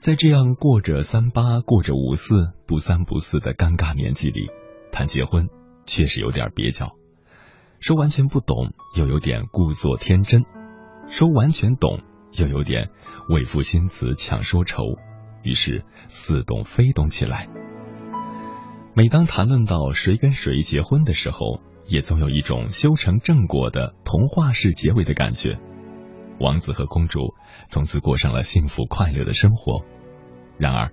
[0.00, 2.34] 在这样过着三八、过着五四、
[2.66, 4.50] 不三不四的尴尬年纪里，
[4.90, 5.48] 谈结婚
[5.86, 6.96] 确实有点蹩脚。
[7.78, 10.42] 说完全不懂，又有点故作天真；
[11.06, 12.00] 说完全懂，
[12.32, 12.90] 又有点
[13.28, 14.82] 为赋新词强说愁。
[15.42, 17.46] 于是似懂非懂起来。
[18.94, 25.58] 每当谈论到谁跟谁结婚的时候，也总有一种修成正果的童话式结尾的感觉。
[26.38, 27.34] 王子和公主
[27.68, 29.84] 从此过上了幸福快乐的生活。
[30.58, 30.90] 然而，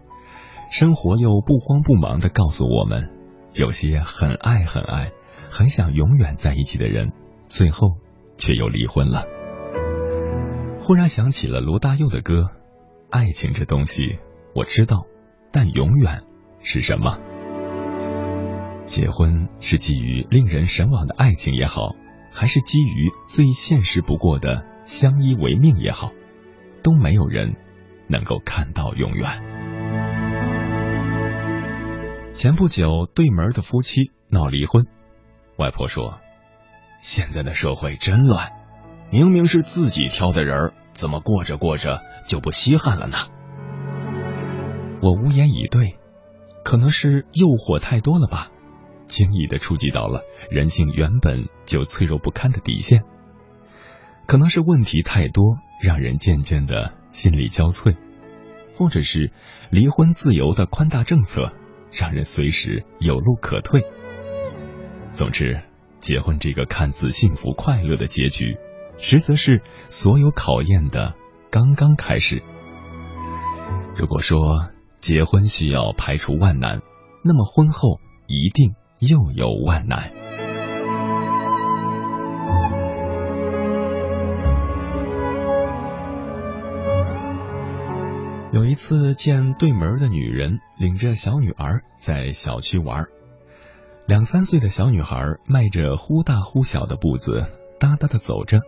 [0.72, 3.10] 生活又不慌不忙的告诉我们，
[3.54, 5.12] 有些很爱很爱、
[5.50, 7.12] 很想永远在一起的人，
[7.48, 7.98] 最后
[8.38, 9.26] 却又离婚了。
[10.80, 12.52] 忽然想起了罗大佑的歌
[13.12, 14.20] ：“爱情这东西。”
[14.56, 15.06] 我知道，
[15.52, 16.22] 但永远
[16.62, 17.18] 是什么？
[18.86, 21.96] 结婚是基于令人神往的爱情也好，
[22.32, 26.12] 还是基于最现实不过的相依为命也好，
[26.82, 27.56] 都没有人
[28.08, 29.28] 能够看到永远。
[32.34, 34.88] 前不久，对门的夫妻闹离婚，
[35.58, 36.20] 外婆说
[37.02, 38.54] ：“现在的社会真乱，
[39.12, 43.18] 明明是自己挑的人，怎么过着过着就不稀罕了呢？”
[45.02, 45.98] 我无言以对，
[46.64, 48.52] 可能是诱惑太多了吧。
[49.08, 53.04] 轻易的触及到了人性原本就脆弱不堪的底线，
[54.28, 57.96] 可能是问题太多，让人渐渐的心力交瘁，
[58.76, 59.32] 或者是
[59.72, 61.54] 离婚自由的宽大政策，
[61.92, 63.82] 让人随时有路可退。
[65.10, 65.64] 总之，
[66.00, 68.58] 结婚这个看似幸福快乐的结局，
[69.00, 71.16] 实则是所有考验的
[71.50, 72.44] 刚刚开始。
[73.98, 74.68] 如果说
[75.00, 76.82] 结婚需要排除万难，
[77.24, 78.76] 那么婚后一定。
[79.00, 80.12] 又有万难。
[88.52, 93.06] 有一次见对门的女人领着小女儿在小区玩，
[94.06, 97.46] 两三岁的小女孩迈着忽大忽小的步子，
[97.80, 98.60] 哒哒的走着，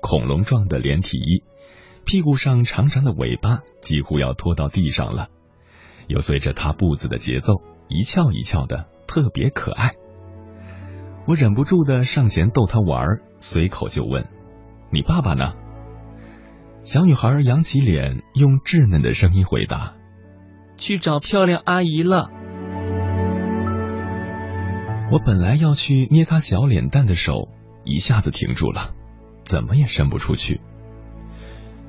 [0.00, 1.42] 恐龙状的连体衣，
[2.06, 5.28] 屁股上长长的尾巴几乎要拖到地上了，
[6.08, 8.88] 又随着她步子的节奏一翘一翘的。
[9.10, 9.92] 特别可爱，
[11.26, 14.28] 我忍不住的上前逗她玩，随口就问
[14.92, 15.54] ：“你爸爸呢？”
[16.84, 19.94] 小女孩扬起脸，用稚嫩的声音回答
[20.76, 22.28] ：“去找漂亮阿姨了。”
[25.10, 27.48] 我本来要去捏她小脸蛋的手，
[27.84, 28.94] 一下子停住了，
[29.42, 30.60] 怎么也伸不出去。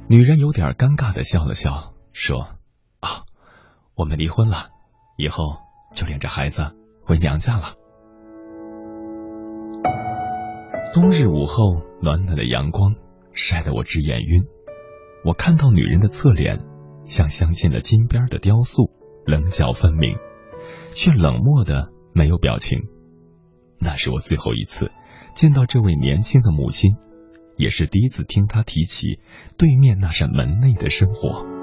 [0.07, 2.47] 女人有点尴尬的笑了笑，说：“，
[3.99, 4.69] 我们离婚了，
[5.17, 5.57] 以后
[5.93, 6.71] 就领着孩子。”
[7.03, 7.73] 回娘家了。
[10.93, 12.93] 冬日午后，暖暖的阳光
[13.33, 14.43] 晒得我直眼晕。
[15.25, 16.63] 我看到女人的侧脸，
[17.03, 18.91] 像镶嵌了金边的雕塑，
[19.25, 20.17] 棱角分明，
[20.93, 22.83] 却冷漠的没有表情。
[23.79, 24.91] 那是我最后一次
[25.33, 26.95] 见到这位年轻的母亲，
[27.57, 29.19] 也是第一次听她提起
[29.57, 31.58] 对面那扇门内的生活。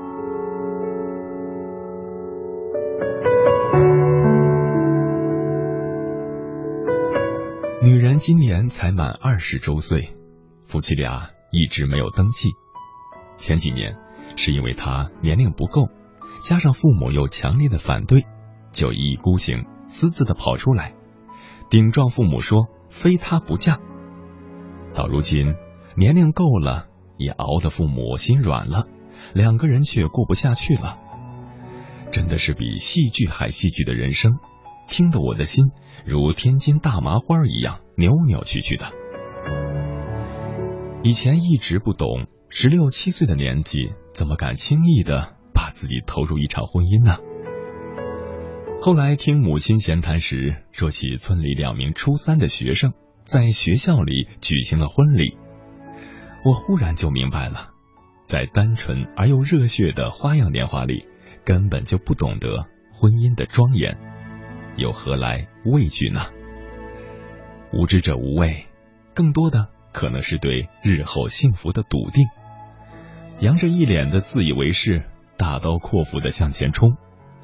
[7.83, 10.17] 女人今年才满二十周岁，
[10.67, 12.51] 夫妻俩一直没有登记。
[13.37, 13.97] 前几年
[14.37, 15.89] 是因为她年龄不够，
[16.43, 18.25] 加上父母又强烈的反对，
[18.73, 20.95] 就一意孤行，私自的跑出来，
[21.71, 23.79] 顶撞父母说非她不嫁。
[24.95, 25.55] 到如今
[25.97, 26.87] 年龄够了，
[27.19, 28.87] 也熬得父母心软了，
[29.35, 30.99] 两个人却过不下去了。
[32.17, 34.33] 真的是比戏剧还戏剧的人生。
[34.89, 35.67] 听得我的心
[36.07, 38.87] 如天津大麻花一样扭扭曲曲的。
[41.03, 47.19] 以前一直不懂，十六七岁的年纪怎么敢轻易的把自己投入一场婚姻呢？
[48.81, 52.95] 后来听母亲闲谈时说起村里两名初三的学生
[53.27, 55.37] 在学校里举行了婚礼，
[56.47, 57.73] 我忽然就明白了，
[58.25, 61.05] 在单纯而又热血的花样年华里，
[61.47, 63.97] 根本就不懂得婚姻的庄严。
[64.77, 66.21] 又何来畏惧呢？
[67.73, 68.67] 无知者无畏，
[69.15, 72.27] 更多的可能是对日后幸福的笃定。
[73.41, 75.05] 扬着一脸的自以为是，
[75.37, 76.97] 大刀阔斧的向前冲，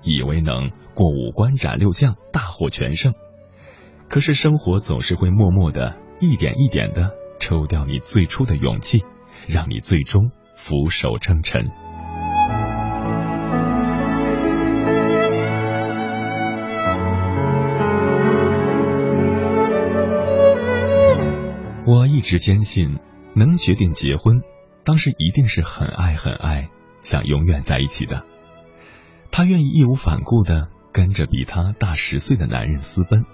[0.02, 3.14] 以为能过五关斩六将，大获全胜。
[4.08, 9.04] 可是生活总是会默默的一点一点的抽掉你最初的勇气，
[9.46, 11.70] 让你最终俯首称臣。
[21.92, 22.98] 我一直坚信，
[23.34, 24.40] 能决定结婚，
[24.82, 26.70] 当时一定是很爱很爱，
[27.02, 28.24] 想永远在一起的。
[29.30, 33.26] 他愿意义无反顾的跟着比他大十岁的男人私奔，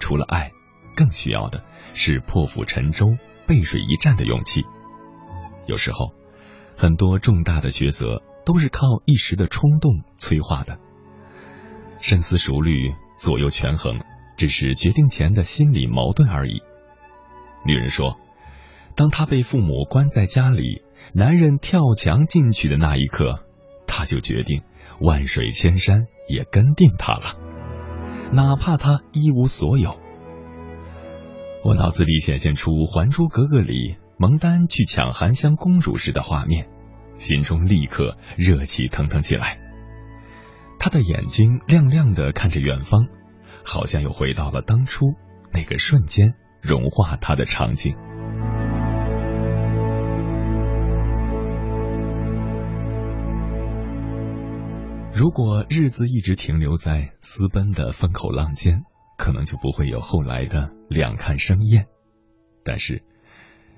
[0.00, 0.52] 除了爱，
[0.96, 3.08] 更需要的是破釜沉舟、
[3.46, 4.64] 背水一战的勇气。
[5.66, 6.14] 有时候，
[6.78, 10.78] 很多重大的抉择都是靠一时的冲动催化的。
[12.00, 14.00] 深思熟虑、左右权衡，
[14.38, 16.62] 只是决定前的心理矛盾而已。
[17.68, 18.18] 女人说
[18.96, 23.44] ：“当她被父母关在家里，男人跳墙进去的那一刻，
[23.86, 24.62] 她就决定
[25.02, 27.36] 万水千山也跟定他了，
[28.32, 30.00] 哪怕他一无所有。”
[31.62, 36.70] 我脑子里显现出《还珠格格》里蒙丹去抢含香公主时的画面，
[37.16, 39.60] 心中立刻热气腾腾起来。
[40.78, 43.08] 他的眼睛亮亮的看着远方，
[43.62, 45.04] 好像又回到了当初
[45.52, 46.34] 那个瞬间。
[46.68, 47.96] 融化他的场景。
[55.12, 58.82] 如果日子一直停留在私奔的风口浪尖，
[59.16, 61.86] 可能就不会有后来的两看生厌。
[62.62, 63.02] 但是，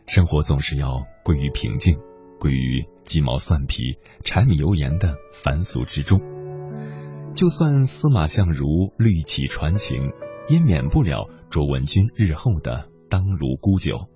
[0.06, 1.98] 生活总是要归于平静，
[2.38, 6.20] 归于鸡毛蒜皮、柴米油盐的凡俗之中。
[7.34, 10.10] 就算司马相如绿起传情，
[10.48, 14.08] 也免不了卓文君日后的当炉沽酒。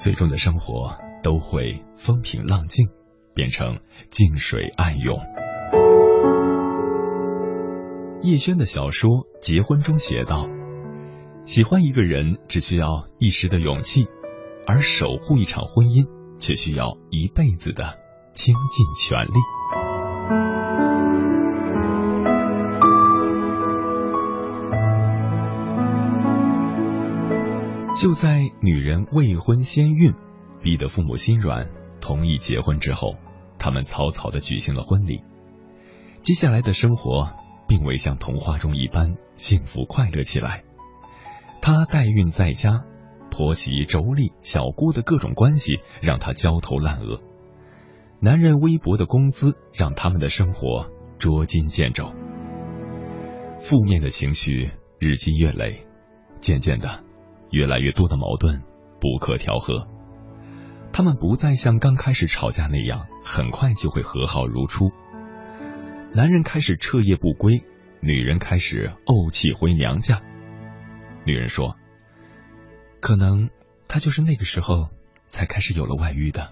[0.00, 2.88] 最终的生活都会风平浪静，
[3.34, 5.20] 变成静水暗涌。
[8.22, 9.10] 叶轩的小说
[9.40, 10.48] 《结婚》中写道
[11.44, 14.06] ：“喜欢一个人只需要一时的勇气，
[14.66, 16.06] 而守护一场婚姻
[16.38, 17.98] 却需要一辈子的
[18.32, 19.34] 倾尽全力。”
[27.94, 30.12] 就在女人未婚先孕，
[30.60, 31.70] 逼得父母心软，
[32.00, 33.14] 同意结婚之后，
[33.56, 35.22] 他们草草的举行了婚礼。
[36.20, 37.32] 接下来的生活
[37.68, 40.64] 并未像童话中一般幸福快乐起来。
[41.62, 42.84] 她代孕在家，
[43.30, 47.22] 婆媳妯娌、小姑的各种关系让她焦头烂额。
[48.18, 50.90] 男人微薄的工资让他们的生活
[51.20, 52.12] 捉襟见肘。
[53.60, 55.86] 负面的情绪日积月累，
[56.40, 57.04] 渐渐的。
[57.54, 58.62] 越来越多的矛盾
[59.00, 59.86] 不可调和，
[60.92, 64.90] 他们不再像刚开始吵架那样很快就会和好如初。
[66.12, 67.62] 男人开始彻夜不归，
[68.00, 70.20] 女人开始怄气回娘家。
[71.24, 71.76] 女人说
[73.00, 73.50] ：“可能
[73.86, 74.88] 他就是那个时候
[75.28, 76.50] 才开始有了外遇的。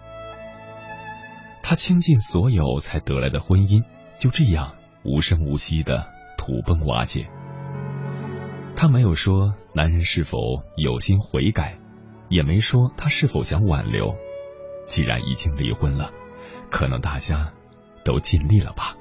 [1.65, 3.83] 他倾尽所有才得来的婚姻，
[4.21, 6.07] 就这样无声无息的
[6.39, 7.29] 土崩瓦解。”
[8.83, 10.39] 他没有说男人是否
[10.77, 11.79] 有心悔改，
[12.29, 14.17] 也没说他是否想挽留。
[14.85, 16.11] 既然已经离婚了，
[16.69, 17.53] 可能大家
[18.05, 18.97] 都尽力了吧。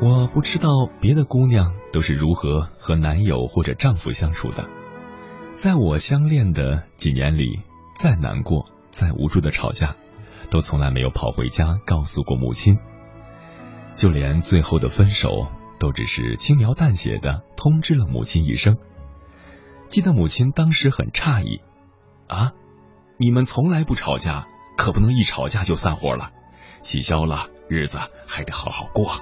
[0.00, 0.68] 我不知道
[1.00, 4.68] 别的姑娘都是如何和男友或者丈夫相处的，
[5.56, 7.62] 在我相恋的几年里，
[7.96, 8.67] 再难过。
[8.98, 9.94] 再无助的吵架，
[10.50, 12.78] 都从来没有跑回家告诉过母亲。
[13.94, 15.46] 就连最后的分手，
[15.78, 18.76] 都只是轻描淡写的通知了母亲一声。
[19.88, 21.60] 记得母亲当时很诧异
[22.26, 22.54] ：“啊，
[23.18, 26.32] 你们从来不吵架，可不能一吵架就散伙了。
[26.82, 29.12] 气消了，日子还得好好过。”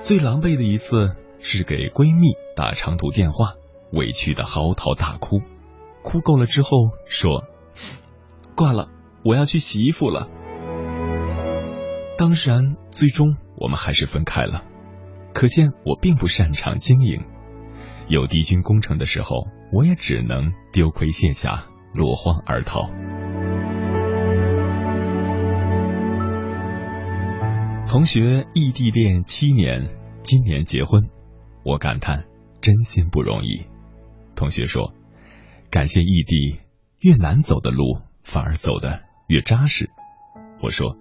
[0.00, 3.52] 最狼狈的一次是给闺蜜打长途电话，
[3.92, 5.42] 委屈的嚎啕大哭。
[6.02, 6.70] 哭够了之后，
[7.04, 7.44] 说
[8.58, 8.88] ：“挂了，
[9.24, 10.28] 我要去洗衣服了。”
[12.18, 14.64] 当然，最终我们还是分开了。
[15.32, 17.22] 可见我并不擅长经营，
[18.08, 22.90] 有敌军攻城的时候，我也只能丢盔卸甲，落荒而逃。
[27.86, 29.88] 同学异地恋七年，
[30.24, 31.08] 今年结婚，
[31.64, 32.24] 我感叹
[32.60, 33.66] 真心不容易。
[34.34, 34.92] 同学说。
[35.70, 36.60] 感谢异地，
[36.98, 39.88] 越难走的路反而走得越扎实。
[40.60, 40.98] 我说，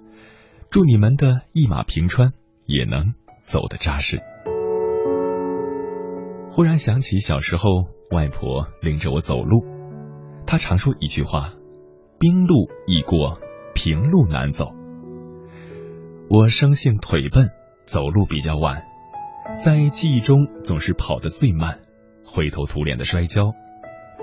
[0.72, 2.32] 祝你们的一马平川
[2.66, 4.22] 也能走得扎实。
[6.50, 7.68] 忽然想起小时候，
[8.12, 9.66] 外婆领着我走路，
[10.46, 11.52] 她常说一句话
[12.18, 13.42] ：“冰路易过，
[13.76, 14.72] 平路难走。”
[16.32, 17.50] 我生性腿笨，
[17.86, 18.86] 走路比较晚，
[19.62, 21.82] 在记忆中总是跑得最慢，
[22.24, 23.52] 灰头土脸的摔跤。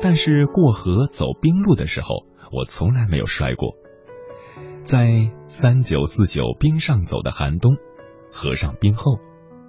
[0.01, 3.75] 但是过河走冰路的时候，我从来没有摔过。
[4.83, 7.77] 在三九四九冰上走的寒冬，
[8.31, 9.19] 河上冰厚，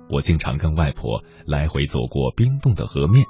[0.09, 3.26] 我经常跟外婆来回走过冰冻的河面，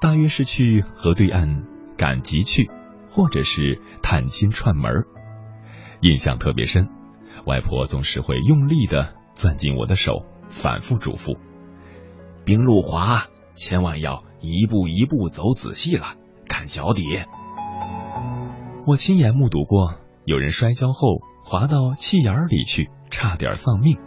[0.00, 1.66] 大约是去河对岸
[1.98, 2.70] 赶集去，
[3.10, 5.04] 或者是探亲串门
[6.00, 6.88] 印象特别深，
[7.44, 11.36] 外婆总是会用力的攥紧我的手，反复嘱咐：
[12.46, 14.23] 冰路滑，千万要。
[14.46, 16.16] 一步一步走仔细了，
[16.48, 17.18] 看脚底。
[18.86, 23.98] 我亲眼目睹过有人摔跤后滑到气眼里去，差点丧命。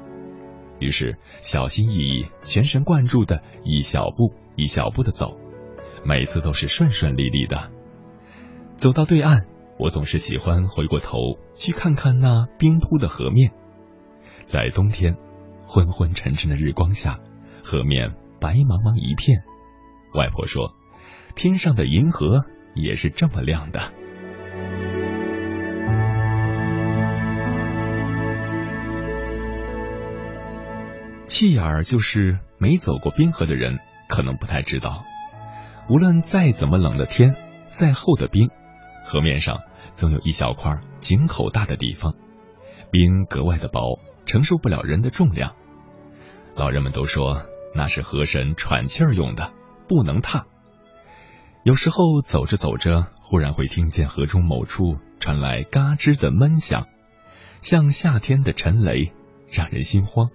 [0.79, 5.35] 于是小心翼翼、全神贯注的一小步一小步的走，
[6.05, 7.71] 每次都是顺顺利利的。
[8.75, 9.47] 走到对岸，
[9.79, 11.17] 我总是喜欢回过头
[11.55, 13.51] 去看看那冰铺的河面。
[14.45, 15.17] 在冬天，
[15.65, 17.19] 昏昏沉沉的日光下，
[17.63, 19.41] 河面白茫茫一片。
[20.13, 20.73] 外婆说
[21.35, 22.45] ：“天上的银河
[22.75, 23.81] 也是这么亮的。”
[31.27, 35.03] 气眼儿就是没走过冰河的人可能不太知道，
[35.89, 37.35] 无论再怎么冷的天，
[37.67, 38.49] 再厚的冰，
[39.03, 39.59] 河面上
[39.91, 42.15] 总有一小块井口大的地方，
[42.91, 45.53] 冰格外的薄，承受不了人的重量。
[46.55, 47.43] 老人们都说
[47.75, 49.51] 那是河神喘气儿用的，
[49.87, 50.45] 不能踏。
[51.63, 56.87] 有时候走着走着，忽然会听见河中某处传来嘎吱的闷响，
[57.61, 59.11] 像夏天的沉雷，
[59.51, 60.29] 让人心慌。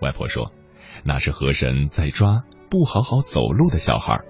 [0.00, 0.52] 外婆说，
[1.04, 4.20] 那是河神在抓不好好走路的小孩。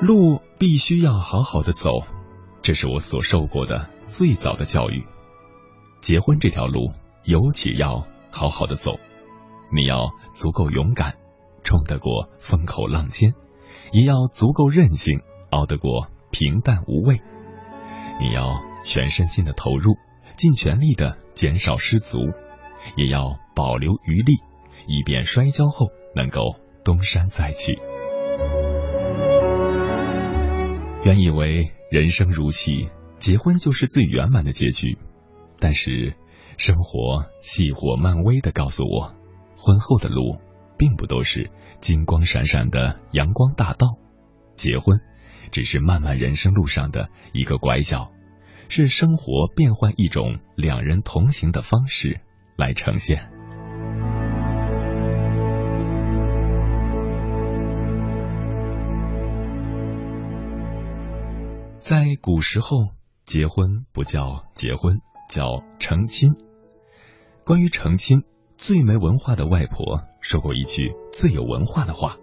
[0.00, 1.90] 路必须要好好的走，
[2.62, 5.06] 这是我所受过的最早的教育。
[6.00, 6.92] 结婚这条路
[7.24, 8.92] 尤其要好好的走，
[9.72, 11.14] 你要足够勇敢，
[11.62, 13.32] 冲得过风口浪尖；
[13.92, 17.20] 也要足够韧性，熬得过平淡无味。
[18.20, 19.96] 你要全身心的投入，
[20.36, 22.18] 尽全力的减少失足，
[22.96, 24.34] 也要保留余力，
[24.86, 27.78] 以便摔跤后能够东山再起。
[31.04, 32.88] 原以为人生如戏，
[33.18, 34.98] 结婚就是最圆满的结局，
[35.58, 36.16] 但是
[36.56, 39.14] 生活细火慢微的告诉我，
[39.64, 40.36] 婚后的路
[40.76, 41.50] 并不都是
[41.80, 43.96] 金光闪闪的阳光大道，
[44.56, 45.00] 结婚
[45.50, 48.12] 只是漫漫人生路上的一个拐角，
[48.68, 52.20] 是生活变换一种两人同行的方式
[52.56, 53.30] 来呈现。
[61.78, 62.90] 在古时候，
[63.24, 65.00] 结婚不叫结婚，
[65.30, 66.34] 叫成亲。
[67.46, 68.24] 关于成亲，
[68.66, 72.16] 最没文化的外婆说过一句最有文化的话：“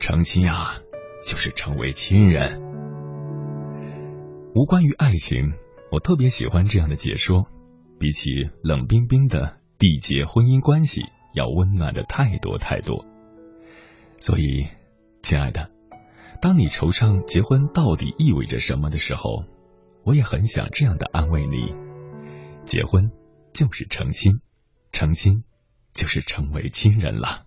[0.00, 0.78] 成亲啊，
[1.22, 2.62] 就是成为亲人。”
[4.56, 5.52] 无关于爱情，
[5.92, 7.44] 我特别喜欢这样的解说，
[8.00, 11.02] 比起冷冰冰的缔结婚姻关系，
[11.34, 13.04] 要温暖的太多太多。
[14.22, 14.68] 所以，
[15.20, 15.68] 亲爱的。
[16.40, 19.44] 当你惆怅结婚到底意味着什么的时候，
[20.04, 21.74] 我也很想这样的安慰你：
[22.64, 23.10] 结婚
[23.52, 24.40] 就是成亲，
[24.98, 25.44] 成亲
[25.92, 27.44] 就是成为亲人了。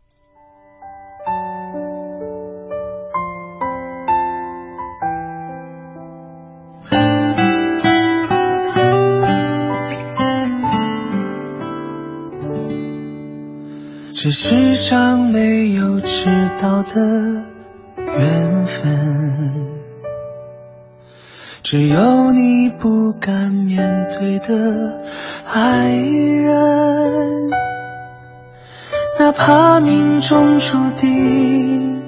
[14.14, 17.52] 这世上没有迟到的。
[17.98, 19.61] 缘分，
[21.64, 25.00] 只有你不敢面对的
[25.46, 27.50] 爱人，
[29.20, 32.02] 哪怕命中注定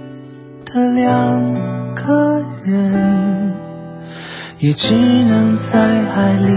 [0.66, 1.54] 的两
[1.94, 3.54] 个人，
[4.58, 6.50] 也只能在爱里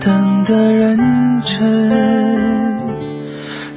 [0.00, 0.98] 等得认
[1.40, 2.63] 真。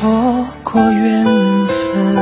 [0.00, 2.14] 错过缘分，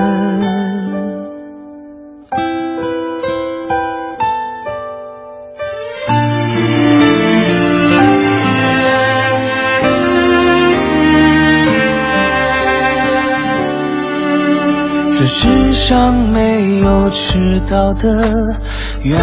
[15.12, 18.56] 这世上没有迟到的
[19.02, 19.20] 缘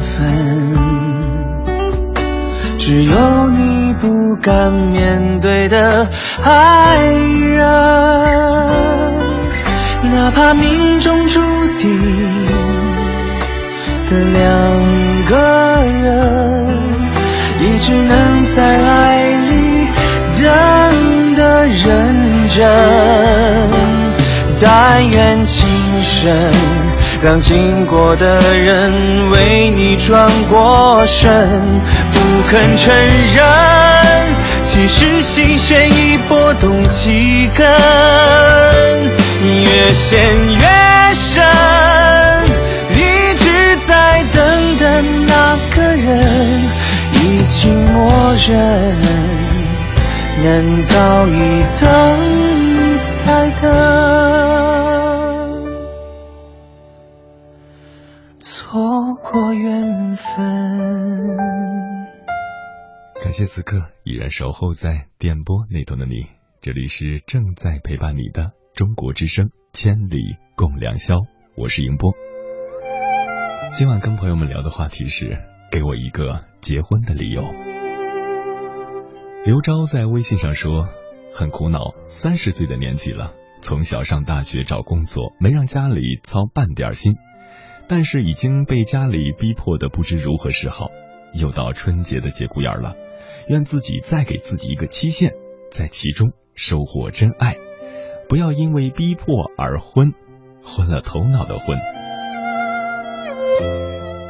[0.00, 0.26] 分，
[2.76, 6.08] 只有你不敢面对的。
[6.42, 7.14] 爱
[7.54, 7.62] 人，
[10.10, 11.40] 哪怕命中注
[11.78, 11.90] 定
[14.10, 14.42] 的两
[15.26, 15.36] 个
[16.02, 16.12] 人，
[17.60, 19.88] 也只能在爱里
[20.42, 20.42] 等
[21.34, 22.58] 的认真。
[24.60, 25.68] 但愿情
[26.02, 26.50] 深，
[27.22, 31.30] 让经过的人为你转过身，
[32.12, 32.94] 不肯承
[33.34, 34.13] 认。
[34.74, 37.64] 其实心弦已拨动几根，
[39.40, 40.20] 越陷
[40.52, 40.66] 越
[41.14, 41.44] 深。
[42.90, 46.60] 一直在等的那个人
[47.12, 48.96] 已经默认，
[50.42, 51.88] 难道一等
[63.54, 66.26] 此刻依然守候在电波那头的你，
[66.60, 71.20] 这里是正在陪伴你的中国之声，千里共良宵。
[71.56, 72.12] 我是迎波。
[73.72, 75.38] 今晚跟朋友们聊的话题是：
[75.70, 77.42] 给我一个结婚的理由。
[79.44, 80.88] 刘钊在微信上说，
[81.32, 87.14] 很苦恼，三十岁的年纪了，从小上大学找工作，没让家里操半点心，
[87.86, 90.88] 但是已经被家里逼迫的不知如何是好。
[91.34, 92.94] 又到春节的节骨眼了，
[93.48, 95.32] 愿自己再给自己一个期限，
[95.70, 97.56] 在其中收获真爱，
[98.28, 100.12] 不要因为逼迫而昏，
[100.62, 101.78] 昏了头脑的昏。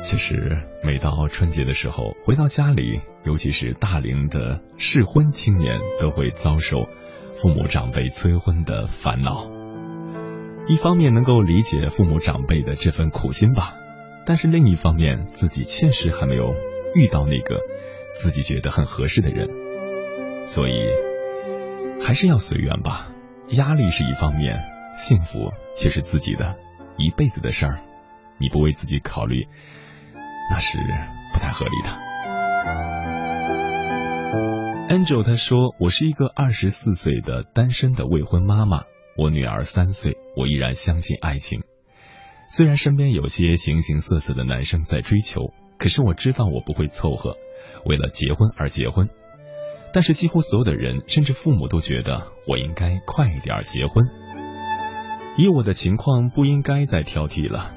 [0.03, 6.87] 其实每到春节的时候，回到家里，尤其是大龄的适婚青年，都会遭受
[7.33, 9.51] 父母长辈催婚的烦恼。
[10.67, 13.75] 一方面能够理解父母长辈的这份苦心吧，
[14.27, 16.55] 但是另一方面，自己确实还没有
[16.95, 17.61] 遇到那个
[18.15, 19.49] 自己觉得很合适的人，
[20.45, 20.87] 所以
[22.01, 23.11] 还是要随缘吧。
[23.51, 24.65] 压力是一方面，
[24.95, 26.57] 幸福却是自己的
[26.97, 27.81] 一辈子的事儿，
[28.39, 29.47] 你不为自己考虑。
[30.51, 30.79] 那是
[31.33, 31.89] 不太合理的。
[34.91, 38.83] Angel 他说：“我是一个二十四岁的单身的未婚妈妈，
[39.17, 41.63] 我女儿三岁，我依然相信爱情。
[42.47, 47.37] 虽然身边有些形形色色的男生在追求，可是我知道我不会凑合，
[47.85, 49.09] 为了结婚而结婚。
[49.93, 54.05] 但是几乎所有的人，甚至父母都觉得我应该快一点结婚。
[55.37, 57.75] 以我的情况，不应该再挑剔了。”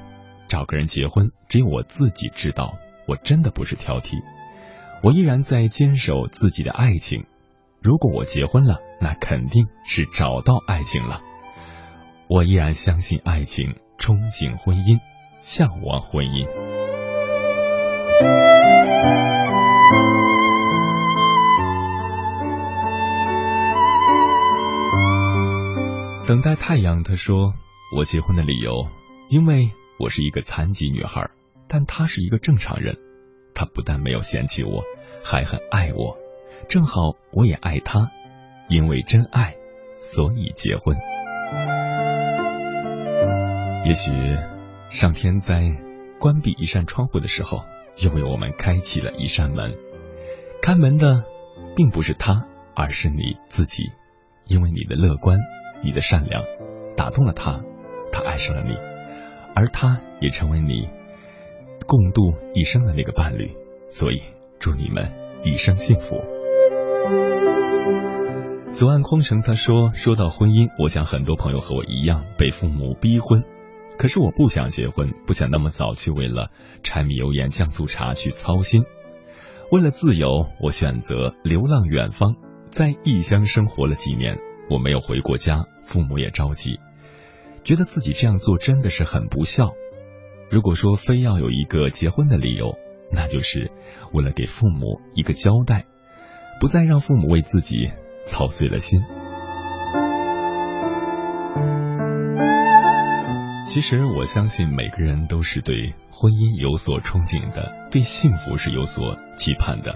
[0.48, 2.78] 找个人结婚，只有我自己知道。
[3.06, 4.22] 我真的不是挑剔，
[5.02, 7.24] 我依然在坚守自己的爱情。
[7.82, 11.22] 如果我结婚了，那肯定是找到爱情了。
[12.28, 14.98] 我依然相信爱情，憧憬婚姻，
[15.40, 16.87] 向往婚姻。
[26.26, 27.54] 等待太阳，他说
[27.96, 28.86] ：“我结婚的理由，
[29.28, 31.28] 因为。”我是一个残疾女孩，
[31.66, 32.96] 但她是一个正常人。
[33.52, 34.84] 她不但没有嫌弃我，
[35.24, 36.16] 还很爱我。
[36.68, 38.08] 正好我也爱她，
[38.68, 39.56] 因为真爱，
[39.96, 40.96] 所以结婚。
[43.86, 44.12] 也许
[44.90, 45.64] 上天在
[46.20, 47.64] 关闭一扇窗户的时候，
[48.00, 49.74] 又为我们开启了一扇门。
[50.62, 51.24] 开门的
[51.76, 53.92] 并不是他，而是你自己，
[54.46, 55.38] 因为你的乐观，
[55.84, 56.42] 你的善良，
[56.96, 57.62] 打动了他，
[58.12, 58.76] 他爱上了你。
[59.54, 60.88] 而他也成为你
[61.86, 63.56] 共度一生的那个伴侣，
[63.88, 64.22] 所以
[64.60, 65.12] 祝你们
[65.44, 66.16] 一生幸福。
[68.70, 73.42] 左岸空城他说：“说到婚姻，我想很多朋友和我一样被父母逼婚，
[73.98, 76.50] 可是我不想结婚，不想那么早去为了
[76.84, 78.84] 柴米油盐酱醋茶去操心。
[79.72, 82.36] 为了自由，我选择流浪远方，
[82.70, 84.38] 在异乡生活了几年，
[84.70, 86.78] 我没有回过家，父母也着急。”
[87.64, 89.72] 觉得自己这样做真的是很不孝。
[90.48, 92.78] 如果说非要有一个结婚的理由，
[93.12, 93.70] 那就是
[94.12, 95.86] 为了给父母一个交代，
[96.60, 97.90] 不再让父母为自己
[98.24, 99.02] 操碎了心。
[103.78, 109.94] 其实我相信每个人都是对婚姻有所憧憬的，对幸福是有所期盼的，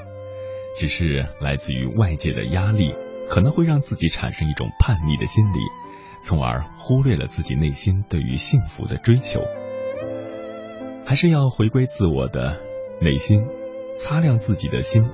[0.79, 2.95] 只是来自于外界的压力，
[3.29, 5.59] 可能会让自己产生一种叛逆的心理。
[6.23, 9.43] 从而忽略了自己内心对于幸福的追求，
[11.05, 12.61] 还是要回归自我的
[13.01, 13.45] 内心，
[13.99, 15.05] 擦亮自己的心，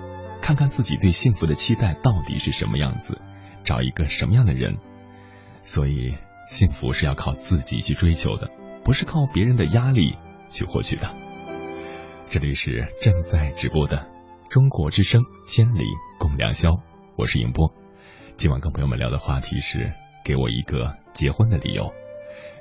[0.43, 3.19] 看看自己对幸福的期待到底是什么样子，
[3.65, 4.77] 找一个什么样的人。
[5.63, 6.15] 所以，
[6.49, 8.51] 幸福是要靠自己去追求的，
[8.83, 10.17] 不是靠别人的压力
[10.49, 11.15] 去获取的。
[12.27, 14.07] 这里是正在直播的
[14.51, 15.85] 中国之声《千里
[16.19, 16.71] 共良宵》，
[17.17, 17.73] 我是迎波。
[18.37, 19.93] 今晚跟朋友们聊的话题是。
[20.25, 21.91] 给我一个结婚的理由。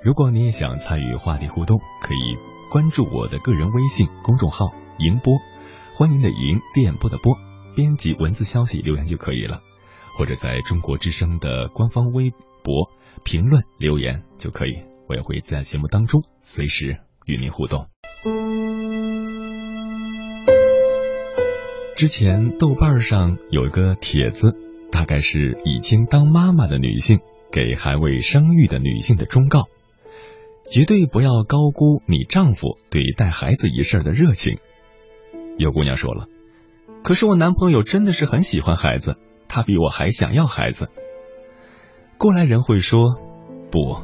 [0.02, 2.38] 如果你也想参与话题互动，可以
[2.72, 5.34] 关注我的个人微信公众号“银波”，
[5.98, 7.36] 欢迎的银，电波的波，
[7.76, 9.64] 编辑文字消息留言就可以了，
[10.16, 12.32] 或者在中国之声的官方微
[12.64, 12.90] 博
[13.24, 17.88] 评论留言就可以，我也会在节目当中随时与您互动。
[21.96, 24.56] 之前豆瓣上有一个帖子，
[24.92, 27.20] 大概是已经当妈妈的女性。
[27.50, 29.68] 给还未生育的女性的忠告：
[30.70, 34.60] 绝对不要高估你丈夫对带孩子一事的热情。
[35.58, 36.28] 有姑娘说了
[37.06, 40.90] ：“可是我男朋友真的是很喜欢孩子，他比我还想要孩子。”
[42.18, 43.16] 过来人会说
[43.72, 44.02] ：“不，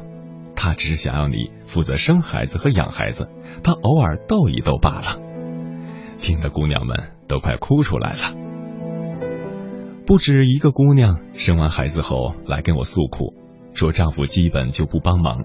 [0.54, 3.28] 他只是想要你负责生孩子和养孩子，
[3.62, 5.20] 他偶尔逗一逗罢了。”
[6.18, 8.18] 听得姑娘们都快哭出来了。
[10.06, 13.34] 不止一个姑娘生完孩子后来跟我诉苦，
[13.72, 15.44] 说丈夫基本就不帮忙，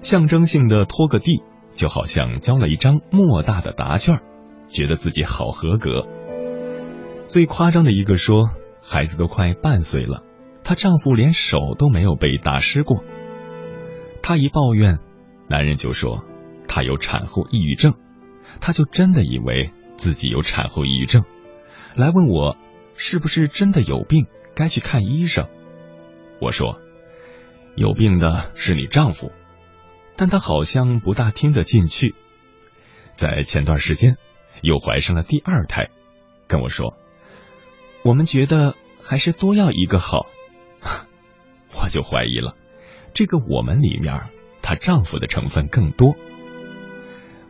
[0.00, 1.42] 象征性的拖个地，
[1.72, 4.20] 就好像交了一张莫大的答卷，
[4.68, 6.06] 觉得自己好合格。
[7.26, 8.50] 最夸张的一个说，
[8.80, 10.22] 孩子都快半岁了，
[10.66, 13.04] 她丈夫连手都没有被打湿过。
[14.20, 14.98] 她一抱怨，
[15.48, 16.24] 男人就说
[16.66, 17.94] 她有产后抑郁症，
[18.60, 21.22] 她就真的以为自己有产后抑郁症，
[21.94, 22.56] 来问我
[22.96, 25.46] 是不是真的有病，该去看医生。
[26.40, 26.80] 我说，
[27.76, 29.30] 有病的是你丈夫。
[30.16, 32.16] 但她好像不大听得进去。
[33.14, 34.16] 在前段时间，
[34.62, 35.90] 又怀上了第二胎，
[36.48, 36.96] 跟我说
[38.02, 40.26] ：“我们觉得还是多要一个好。”
[41.82, 42.54] 我就怀疑了，
[43.14, 44.22] 这个“我们”里面，
[44.62, 46.14] 她丈夫的成分更多。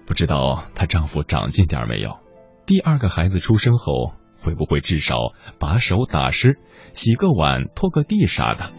[0.04, 2.18] 不知道她丈夫长进点没有？
[2.66, 6.58] 第二个孩子出生后，会不会至少把手打湿、
[6.94, 8.72] 洗个碗、拖个地啥的？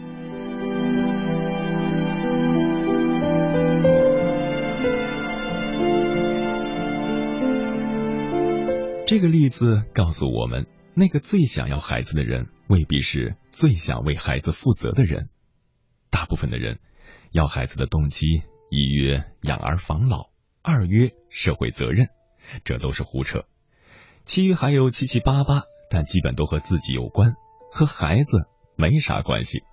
[9.06, 15.30] 这个例子告诉我们，那个最想要孩子的人，未必是最想为孩子负责的人。
[16.12, 16.80] 大部分的人
[17.32, 20.30] 要孩子的动机，一曰养儿防老，
[20.62, 22.10] 二曰社会责任，
[22.64, 23.46] 这都是胡扯。
[24.26, 27.34] 其余还有七七八八，但基本都和自己有关，
[27.72, 28.46] 和孩子
[28.76, 29.64] 没啥关系。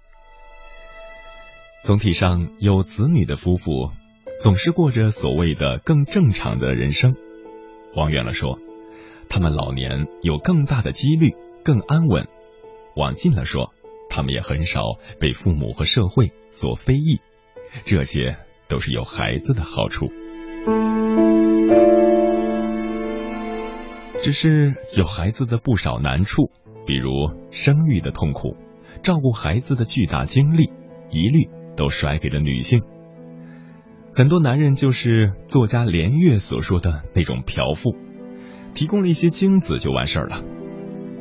[1.83, 3.91] 总体上，有子女的夫妇
[4.41, 7.15] 总是过着所谓的更正常的人生。
[7.95, 8.59] 往远了说。
[9.29, 12.29] 他们老年有更大的几率更安稳，
[12.97, 13.73] 往近了说，
[14.09, 14.81] 他们也很少
[15.21, 17.21] 被父母和社会所非议，
[17.85, 18.37] 这些
[18.69, 20.07] 都是有孩子的好处。
[24.19, 26.51] 只是有孩子的不少难处，
[26.87, 27.11] 比如
[27.51, 28.57] 生育的痛苦，
[29.03, 30.73] 照顾孩子的巨大精力，
[31.11, 32.83] 一律都甩给了女性。
[34.15, 37.97] 很多男人就是作家连岳所说的那种嫖妇。
[38.75, 40.43] 提供了一些精子就完事儿了。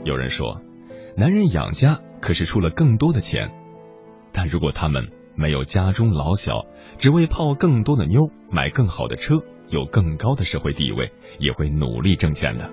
[0.05, 0.59] 有人说，
[1.16, 3.51] 男人养家可是出了更多的钱，
[4.32, 6.66] 但如果他们没有家中老小，
[6.97, 9.36] 只为泡更多的妞、买更好的车、
[9.70, 12.72] 有更高的社会地位，也会努力挣钱的。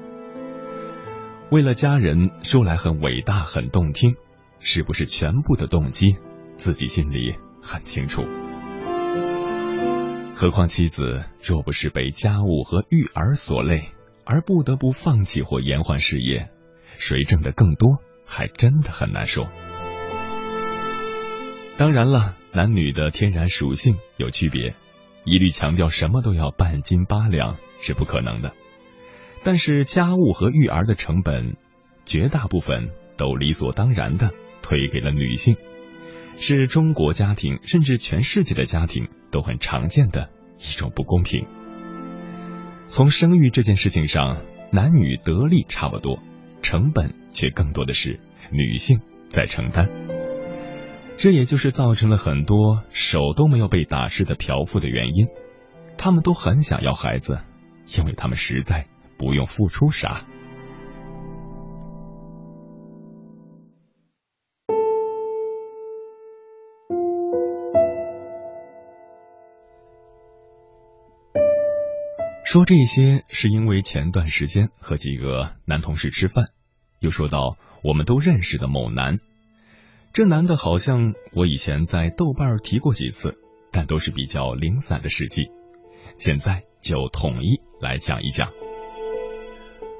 [1.50, 4.16] 为了家人，说来很伟大、很动听，
[4.58, 6.16] 是不是全部的动机，
[6.56, 8.22] 自己心里很清楚。
[10.34, 13.90] 何况妻子若不是被家务和育儿所累。
[14.22, 16.50] 而不得不放弃或延缓事业，
[16.98, 17.98] 谁挣的更多，
[18.30, 19.48] 还真的很难说。
[21.76, 24.76] 当然了，男女的天然属性有区别，
[25.24, 28.54] 一律强调什么都要半斤八两是不可能的。
[29.42, 31.56] 但是家务和育儿的成本，
[32.06, 34.30] 绝大部分都理所当然的
[34.62, 35.56] 推给了女性，
[36.38, 41.46] 是中国家庭甚至全世界的家庭都很常见的一种不公平。
[42.86, 46.22] 从生育这件事情上，男女得利差不多，
[46.62, 49.88] 成本却更多的是女性在承担。
[51.16, 55.26] 这也就是造成了很多手都没有被打湿的嫖妇的原因。
[55.98, 57.40] 他们都很想要孩子，
[57.98, 58.86] 因为他们实在
[59.18, 60.24] 不用付出啥。
[72.52, 76.46] 说这些是因为前段时间和几个男同事吃饭，
[76.98, 79.20] 又说到我们都认识的某男。
[80.12, 83.38] 这男的好像我以前在豆瓣提过几次，
[83.70, 85.52] 但都是比较零散的事迹。
[86.18, 88.50] 现在就统一来讲一讲。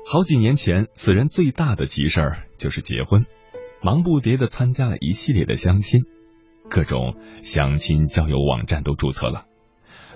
[0.05, 3.27] 好几年前，此人最大的急事儿就是结婚，
[3.81, 6.01] 忙不迭的参加了一系列的相亲，
[6.69, 9.47] 各种相亲交友网站都注册了，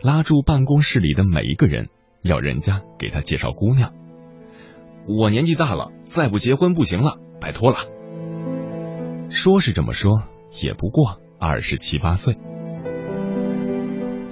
[0.03, 1.91] 拉住办公室里的每一个人。
[2.25, 3.93] 要人家给他介绍姑娘，
[5.07, 7.77] 我年纪大了，再不结婚不行了，拜托了。
[9.29, 10.23] 说是这么说，
[10.63, 12.39] 也不过二十七八岁，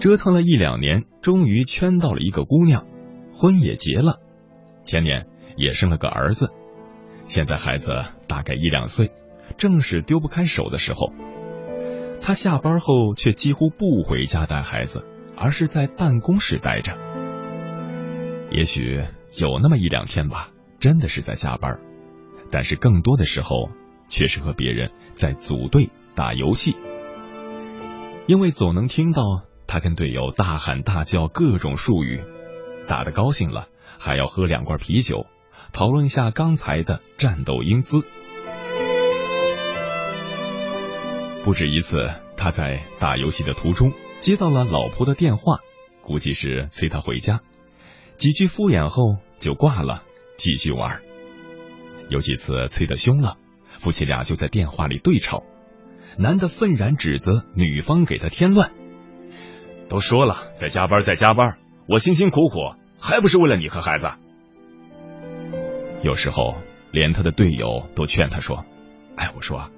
[0.00, 2.86] 折腾了一两年，终于圈到了一个姑娘，
[3.30, 4.20] 婚也结了，
[4.84, 5.26] 前年
[5.56, 6.48] 也生了个儿子，
[7.24, 9.10] 现在孩子大概一两岁，
[9.58, 11.12] 正是丢不开手的时候。
[12.22, 15.04] 他下班后却几乎不回家带孩子，
[15.36, 16.96] 而是在办公室待着。
[18.52, 19.02] 也许
[19.38, 21.80] 有那么一两天吧，真的是在加班，
[22.50, 23.70] 但是更多的时候
[24.10, 26.76] 却是和别人在组队打游戏，
[28.26, 29.22] 因为总能听到
[29.66, 32.22] 他跟队友大喊大叫各种术语，
[32.86, 35.24] 打得高兴了还要喝两罐啤酒，
[35.72, 38.02] 讨论一下刚才的战斗英姿。
[41.42, 45.60] 不止一次，他在打游戏的途中接到了老婆的电话，
[46.02, 47.40] 估计是催他回家，
[48.16, 50.02] 几句敷衍后就挂了，
[50.36, 51.00] 继续玩。
[52.08, 53.36] 有几次催得凶了，
[53.66, 55.42] 夫妻俩就在电话里对吵，
[56.18, 58.72] 男的愤然指责女方给他添乱。
[59.88, 64.10] 都说了在加班，在加班，我辛辛苦苦还不是为了你和孩子。
[66.02, 66.56] 有时候
[66.90, 68.64] 连他的队友都劝他说
[69.16, 69.70] ：“哎，我说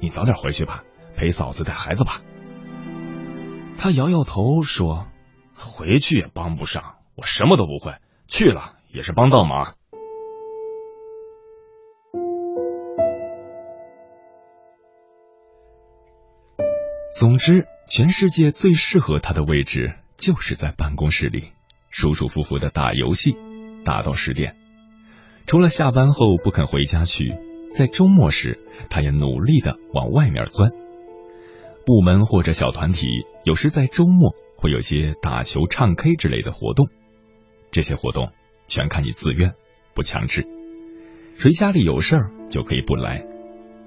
[0.00, 0.84] 你早点回去吧，
[1.16, 2.20] 陪嫂子带孩子吧。”
[3.78, 5.06] 他摇摇头说
[5.54, 7.94] ：“回去也帮不上，我什么都不会，
[8.26, 9.74] 去了也是帮倒忙。”
[17.18, 21.52] 总之，全世界最适合他的位置就是在办公室里，
[21.90, 23.36] 舒舒服服的打游戏，
[23.84, 24.56] 打到十点。
[25.46, 27.36] 除了下班后不肯回家去，
[27.68, 28.58] 在周末时，
[28.88, 30.70] 他也努力的往外面钻。
[31.84, 33.06] 部门或者小团体
[33.44, 36.88] 有时在周末会有些打球、唱 K 之类的活动，
[37.72, 38.30] 这些活动
[38.68, 39.54] 全看你自愿，
[39.94, 40.46] 不强制。
[41.34, 43.24] 谁家里有事儿就可以不来，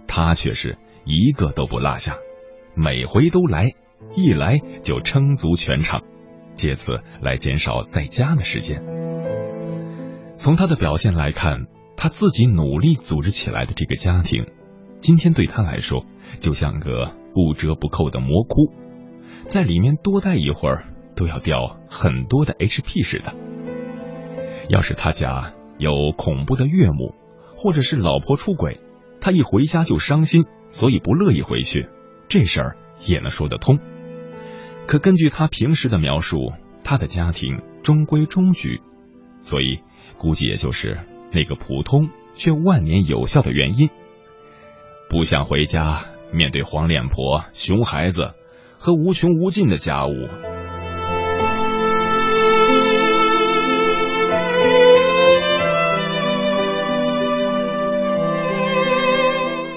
[0.07, 2.17] 他却是一个都不落下，
[2.75, 3.75] 每回都来，
[4.15, 6.01] 一来就撑足全场，
[6.55, 8.83] 借此来减少在家的时间。
[10.33, 11.65] 从他的表现来看，
[11.95, 14.47] 他自己努力组织起来的这个家庭，
[14.99, 16.05] 今天对他来说
[16.39, 18.73] 就像个不折不扣的魔窟，
[19.45, 23.44] 在里面多待一会儿都要掉很多的 HP 似的。
[24.70, 27.13] 要是他家有恐怖的岳母，
[27.55, 28.80] 或者是老婆出轨，
[29.22, 31.89] 他一回家就伤心，所以不乐意回去，
[32.28, 33.80] 这事儿也能说得通。
[34.88, 36.53] 可根据他平时的描述，
[36.84, 38.82] 他的家庭中规中矩，
[39.39, 39.80] 所以。
[40.18, 40.99] 估计也就是
[41.34, 43.89] 那个普通却万年有效的原因。
[45.09, 48.34] 不想回家，面对黄脸婆、熊孩子
[48.80, 50.13] 和无穷无尽的家务。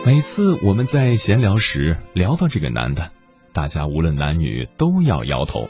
[0.09, 3.11] 每次我们在闲聊时聊到这个男的，
[3.53, 5.69] 大家无论男女都要摇头。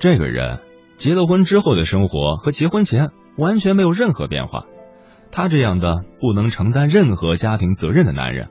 [0.00, 0.60] 这个人
[0.96, 3.10] 结了婚之后的生活和结婚前。
[3.36, 4.64] 完全没有任何变化，
[5.30, 8.48] 他这样的不能承担任何家庭责任的男人，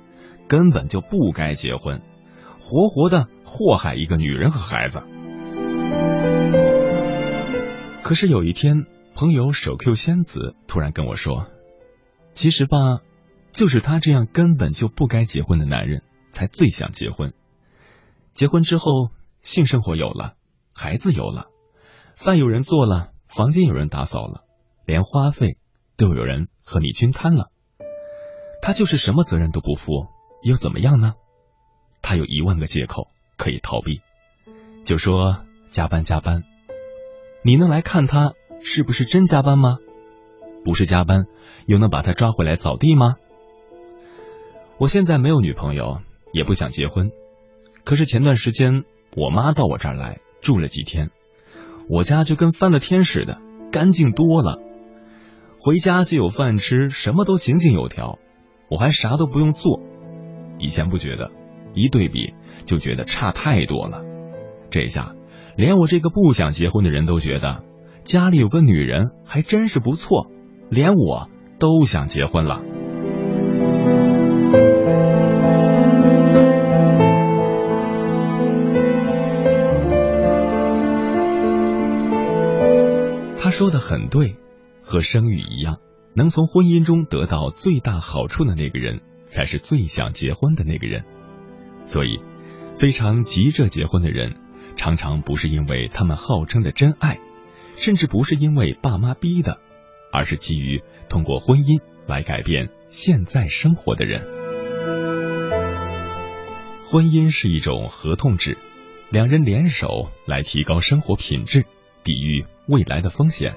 [0.48, 2.04] 根本就不该结婚，
[2.60, 5.02] 活活的祸害一个女人和孩子。
[8.04, 8.86] 可是有一天，
[9.16, 11.48] 朋友手 Q 仙子突然跟我说
[12.34, 13.02] ：“其实吧，
[13.52, 17.34] 就是他这样根本就不该结婚的男人，才最想结婚。
[18.34, 19.10] 结婚之后，
[19.42, 20.36] 性生活有了，
[20.74, 21.48] 孩子有了，
[22.16, 24.46] 饭有人做了，房间有人打扫了。”
[24.84, 25.58] 连花费
[25.96, 27.50] 都有人和你均摊了，
[28.62, 30.08] 他就是什么责任都不负，
[30.44, 31.14] 又怎么样呢？
[32.02, 34.02] 他有一万个借口可以逃避，
[34.84, 36.44] 就说加班加班。
[37.44, 38.34] 你能来看他
[38.64, 39.78] 是不是真加班吗？
[40.66, 41.26] 不是加班，
[41.68, 43.16] 又能把他抓回来扫地吗？
[44.82, 46.02] 我现在没有女朋友，
[46.34, 47.12] 也不想结婚，
[47.86, 48.84] 可是前段时间
[49.16, 51.12] 我妈到我这儿来住了几天，
[51.88, 53.40] 我家就跟翻了天似的，
[53.72, 54.58] 干净多了。
[55.60, 58.18] 回家就有饭吃，什么都井井有条，
[58.72, 59.80] 我还啥都不用做。
[60.58, 61.30] 以前不觉得，
[61.76, 62.34] 一对比
[62.66, 64.02] 就觉得差太多了。
[64.72, 65.14] 这下
[65.56, 67.64] 连我这个不想结婚的人都觉得
[68.04, 70.26] 家里有个女人还真是不错，
[70.72, 71.30] 连我
[71.60, 72.64] 都想结婚了。
[83.62, 84.38] 说的很对。
[84.82, 85.78] 和生育一样，
[86.16, 91.06] 能从婚姻中得到最大好处的那个人，才是最想结婚的那个人。
[91.86, 92.20] 所以，
[92.80, 94.36] 非常急着结婚的人，
[94.76, 97.20] 常常不是因为他们号称的真爱，
[97.76, 99.60] 甚至不是因为爸妈逼的，
[100.12, 104.28] 而是基于通过婚姻来改变现在生活的人。
[106.84, 108.58] 婚姻是一种合同制，
[109.12, 111.68] 两人联手来提高生活品质，
[112.04, 113.54] 抵御未来的风险。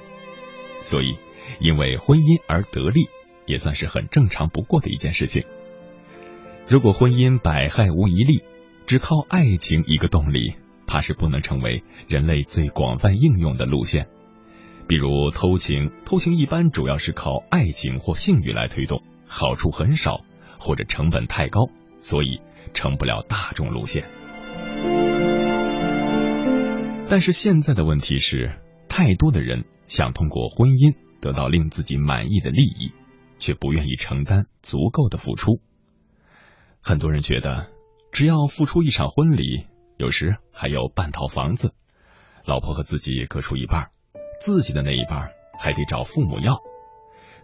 [0.83, 1.17] 所以，
[1.61, 3.09] 因为婚姻而得利，
[3.47, 5.45] 也算是很正常不过的一件事情。
[6.69, 8.43] 如果婚姻百害无一利，
[8.87, 10.55] 只靠爱情一个动力，
[10.87, 14.09] 怕是不能成为人类最广泛应用的路线。
[14.87, 20.25] 比如偷情，偷情一般主要是靠爱情或性欲来推动，好处很少，
[20.59, 22.41] 或者成本太高，所以
[22.75, 24.05] 成不了大众路线。
[27.09, 28.59] 但是现在的问题是，
[28.95, 29.65] 太多的人。
[29.87, 32.93] 想通过婚姻得到令自己满意的利益，
[33.39, 35.61] 却不愿意承担足够的付出。
[36.81, 37.69] 很多人觉得，
[38.13, 39.67] 只要付出一场婚礼，
[39.99, 41.75] 有时还有半套房子，
[42.47, 43.91] 老婆和自己各出一半，
[44.41, 46.61] 自己的那一半还得找父母要，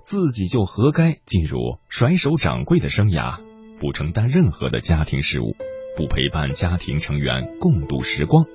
[0.02, 3.38] 自己就活该进入甩手掌柜的生涯，
[3.78, 5.56] 不承担任何的家庭事务，
[5.94, 8.46] 不陪伴家庭成员共度时光，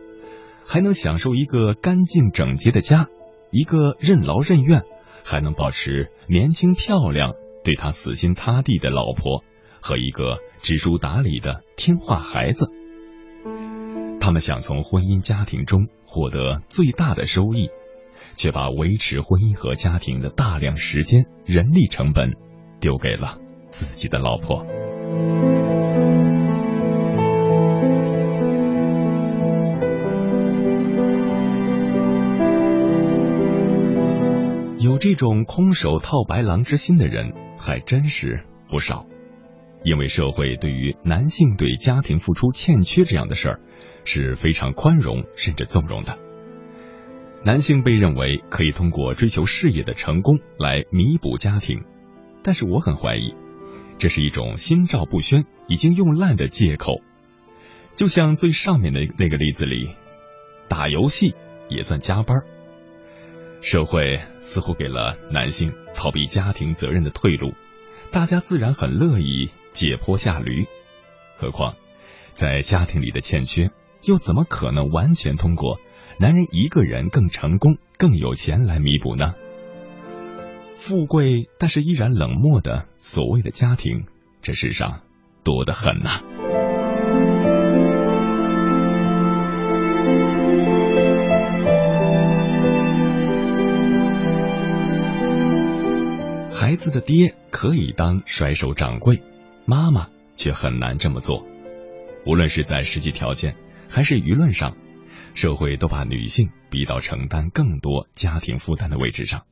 [0.68, 3.08] 还能享受一个干净整洁的家，
[3.52, 4.84] 一个任劳任怨，
[5.24, 9.44] 还能保持年轻漂亮、对他死心塌地的老婆
[9.82, 12.70] 和一个知书达理的听话孩子。
[14.20, 17.70] 他们想从婚姻家庭中获得最大的收益，
[18.36, 22.34] 却把维持婚姻和家庭的大量时间、人力成本
[22.80, 23.38] 丢给了
[23.70, 24.66] 自己的老婆。
[35.06, 39.06] 这种空手套白狼之心的人还真是不少，
[39.84, 43.60] 因为社会对于男性对家庭付出欠缺这样的事儿
[44.04, 46.18] 是非常宽容甚至纵容的。
[47.44, 51.84] 男性被认为可以通过追求事业的成功来弥补家庭，
[52.42, 53.36] 但是我很怀疑，
[54.00, 57.04] 这是一种心照不宣、已经用烂的借口。
[57.94, 59.92] 就像最上面的那个例子里，
[60.68, 61.36] 打游戏
[61.70, 62.40] 也算加班。
[63.62, 67.56] 社会似乎给了男性逃避家庭责任的退路，
[68.12, 70.68] 大家自然很乐意解坡下驴。
[71.38, 71.76] 何况，
[72.34, 73.72] 在家庭里的欠缺，
[74.04, 75.80] 又怎么可能完全通过
[76.20, 79.34] 男人一个人更成功、更有钱来弥补呢？
[80.76, 84.06] 富贵但是依然冷漠的所谓的家庭，
[84.44, 85.02] 这世上
[85.44, 86.22] 多得很呐、
[96.66, 99.22] 孩子的爹可以当甩手掌柜，
[99.68, 101.46] 妈妈却很难这么做。
[102.26, 103.56] 无论是在实际条件
[103.88, 104.76] 还是舆论上，
[105.36, 109.44] 社会都把女性逼到承担更多家庭负担的位置上，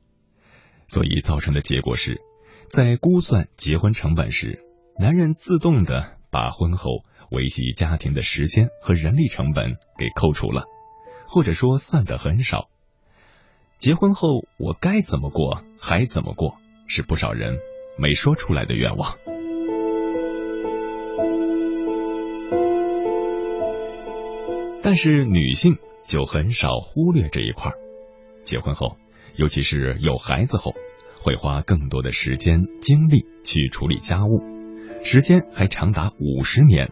[0.88, 2.20] 所以造成的结果是，
[2.68, 4.64] 在估算结婚成本时，
[4.98, 10.66] 男人自动的把婚后维系家庭的时间和人力成本给扣除了，
[11.28, 12.70] 或者说算得很少。
[13.78, 16.58] 结婚后我该怎么过还怎么过，
[16.88, 17.58] 是不少人
[17.98, 19.18] 没说出来的愿望。
[24.82, 27.78] 但是女性就很少忽略这一块儿。
[28.44, 28.98] 结婚后，
[29.36, 30.74] 尤其是有孩子后，
[31.18, 34.42] 会花更多的时间精力去处理家务，
[35.04, 36.92] 时间还长达五十年。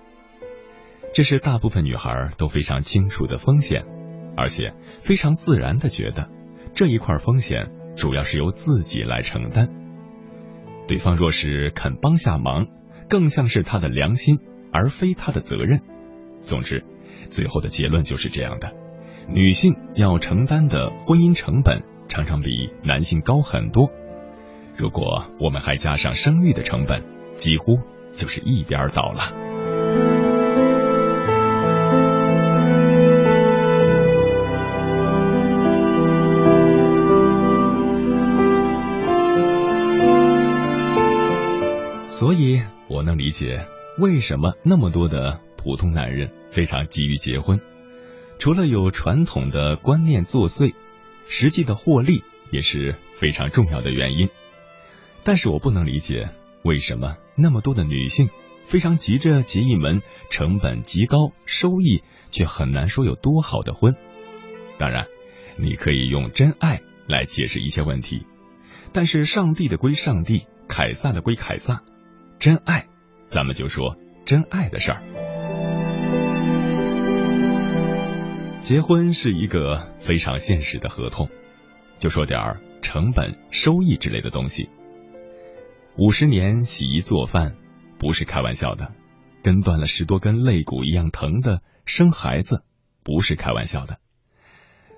[1.14, 3.86] 这是大部分女孩都非常清楚的风险，
[4.38, 6.30] 而且非常自然的觉得
[6.74, 9.81] 这一块风险主要是由自己来承担。
[10.92, 12.68] 对方若是肯帮下忙，
[13.08, 14.40] 更像是他的良心，
[14.74, 15.80] 而非他的责任。
[16.42, 16.84] 总之。
[17.30, 18.74] 最后的结论就是这样的：
[19.30, 23.90] 女性要承担的婚姻成本常常比男性高很多。
[24.76, 27.80] 如果我们还加上生育的成本，几乎
[28.12, 29.41] 就是一边倒了。
[42.22, 43.66] 所以，我能理解
[43.98, 47.60] 为什么那么多的普通男人非常急于结婚，
[48.38, 50.76] 除了有传统的观念作祟，
[51.28, 54.30] 实际的获利也是非常重要的原因。
[55.24, 56.30] 但是我不能理解
[56.64, 58.30] 为什么那么多的女性
[58.66, 63.96] 非常急着结一门成本极高、收益却很难说有多好的婚。
[64.78, 65.08] 当然，
[65.58, 68.28] 你可以用真爱来解释一些问题，
[68.94, 71.82] 但是上帝的归上帝，凯撒的归凯撒，
[72.42, 72.88] 真爱，
[73.24, 75.04] 咱们就说真爱的事儿。
[78.60, 81.30] 结婚是一个非常现实的合同，
[82.00, 84.72] 就说点儿成本、收益之类的东西。
[86.00, 87.58] 五十年洗衣做饭
[88.00, 88.92] 不是开玩笑的，
[89.44, 92.64] 跟断了十多根肋骨一样疼的生孩子
[93.04, 94.00] 不是开玩笑的，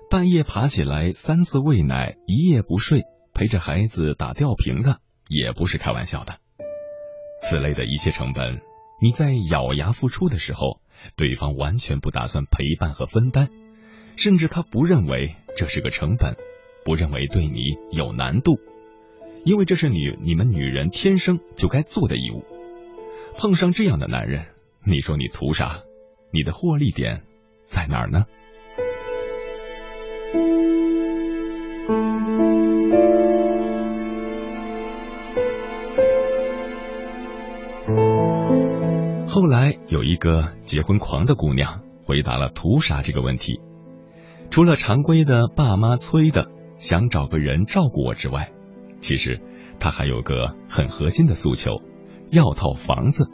[0.08, 3.02] 半夜爬起来三次喂奶一夜不睡
[3.34, 6.38] 陪着孩子打吊瓶的也不是开玩笑的。
[7.40, 8.60] 此类的一切成本，
[9.00, 10.80] 你在咬牙付出的时候，
[11.16, 13.50] 对方完全不打算陪伴和分担，
[14.16, 16.36] 甚至他不认为这是个成本，
[16.84, 18.58] 不认为对你有难度，
[19.44, 22.44] 因为这是你你们女人天生就该做的义务。
[23.36, 24.46] 碰上这样的男人，
[24.84, 25.82] 你说你图啥？
[26.32, 27.22] 你的获利点
[27.62, 28.24] 在哪儿呢？
[39.88, 43.60] 有一个结婚狂的姑娘回答了图啥这个问题。
[44.50, 48.52] 除了常规的爸妈催的想找个人照顾我之外，
[49.00, 49.40] 其实
[49.78, 51.82] 他还有个很核心的诉求，
[52.30, 53.28] 要套房子。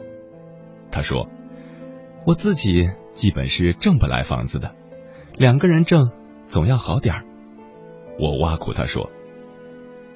[0.91, 1.29] 他说
[2.25, 4.75] ：“我自己基本是挣不来房子的，
[5.37, 6.11] 两个人挣
[6.45, 7.25] 总要好点儿。”
[8.19, 9.09] 我挖苦他说：“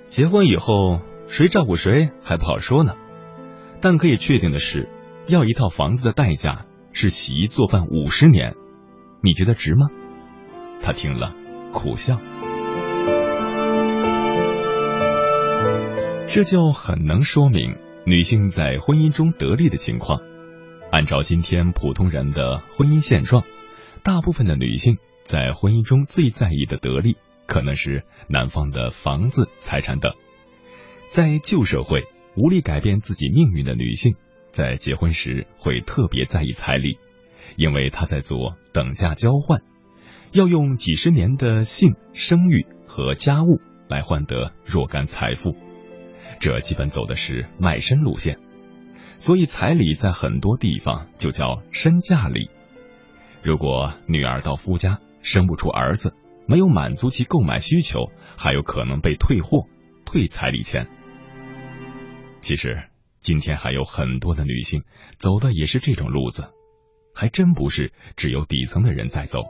[0.06, 2.96] 结婚以后谁照顾谁还不好说呢，
[3.82, 4.90] 但可以确定的是，
[5.28, 8.56] 要一套房子的代价是洗衣做饭五十年，
[9.22, 9.88] 你觉得值吗？”
[10.82, 11.34] 他听了，
[11.74, 12.20] 苦笑。
[16.28, 20.20] 这就很能说明女性在婚姻中得利的情况。
[20.92, 23.44] 按照今天普通人的婚姻现状，
[24.04, 27.18] 大部分的女性在婚姻中最在意的得利，
[27.48, 30.14] 可能是男方的房子、财产等。
[31.08, 32.04] 在旧社会，
[32.36, 34.16] 无力改变自己命运的女性，
[34.56, 36.98] 在结婚时会特别在意彩礼，
[37.58, 39.62] 因为他在做等价交换。
[40.32, 45.58] 要用几十年的性、生育和家务来换得若干财富，
[46.40, 48.40] 这基本走的是卖身路线。
[49.18, 52.50] 所以彩礼在很多地方就叫身价礼。
[53.44, 56.14] 如果女儿到夫家生不出儿子，
[56.48, 59.68] 没有满足其购买需求，还有可能被退货、
[60.06, 60.88] 退彩礼钱。
[62.40, 62.86] 其实
[63.26, 64.84] 今天还有很多的女性
[65.18, 66.54] 走的也是这种路子，
[67.16, 69.46] 还真不是只有底层的人在走。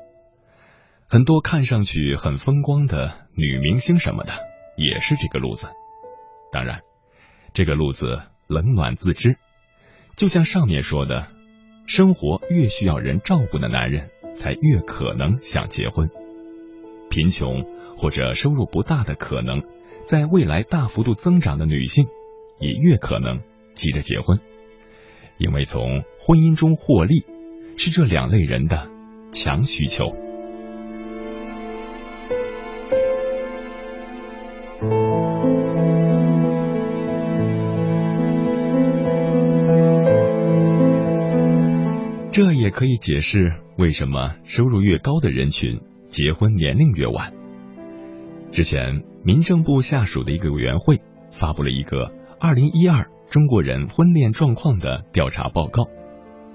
[1.10, 4.31] 很多看上去很风光的女明星什么的，
[4.77, 5.68] 也是这个路子。
[6.53, 6.84] 当然，
[7.53, 9.35] 这个路子冷暖自知。
[10.15, 11.27] 就像上面说的，
[11.85, 16.10] 生活越需要人照顾的男人，才越可能想结婚。
[17.10, 17.65] 贫穷
[17.97, 19.64] 或者收入不大的可能，
[20.03, 22.07] 在未来大幅度增长的女性，
[22.61, 23.41] 也越可能
[23.76, 24.39] 急着结婚，
[25.38, 27.26] 因为从婚姻中获利，
[27.77, 28.89] 是这两类人的
[29.31, 30.06] 强需求。
[42.31, 45.80] 这也可以解释为什么收入越高的人群
[46.10, 47.31] 结婚年龄越晚。
[48.52, 52.07] 之前，民政部下属的一个委员会发布了一个
[52.47, 55.85] 《二零一二中国人婚恋状况的调查报告》，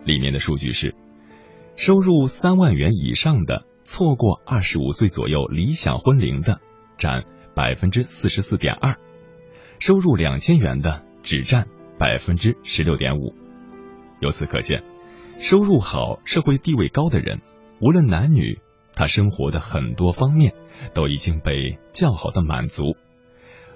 [0.04, 0.94] 里面的数据是：
[1.74, 6.60] 收入三万元以上的错过二十五岁左右理想婚龄的
[6.96, 7.24] 占
[7.56, 8.98] 百分之四十四点二，
[9.80, 11.66] 收入两千元的只占
[11.98, 13.34] 百分之十六点五。
[14.20, 14.84] 由此可见。
[15.40, 17.40] 收入好、社会地位高的人，
[17.80, 18.60] 无论男女，
[18.94, 20.54] 他生活的很多方面
[20.94, 22.94] 都已经被较好的满足，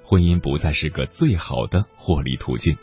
[0.05, 2.77] 婚姻不再是个最好的获利途径。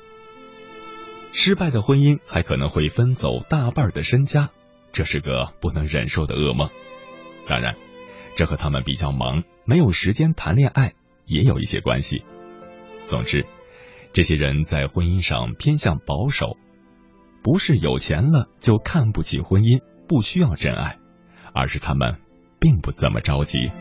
[1.31, 4.49] 失败的婚姻还可能会分走大半的身家，
[4.91, 6.69] 这是个不能忍受的噩梦。
[7.47, 7.75] 当然，
[8.35, 10.93] 这和他们比较忙，没有时间谈恋爱
[11.25, 12.23] 也有一些关系。
[13.05, 13.45] 总之，
[14.13, 16.57] 这些人在婚姻上偏向保守。
[17.43, 20.99] 不是有钱了就看不起婚姻，不需要真爱，
[21.53, 22.19] 而是他们
[22.59, 23.71] 并不怎么着急。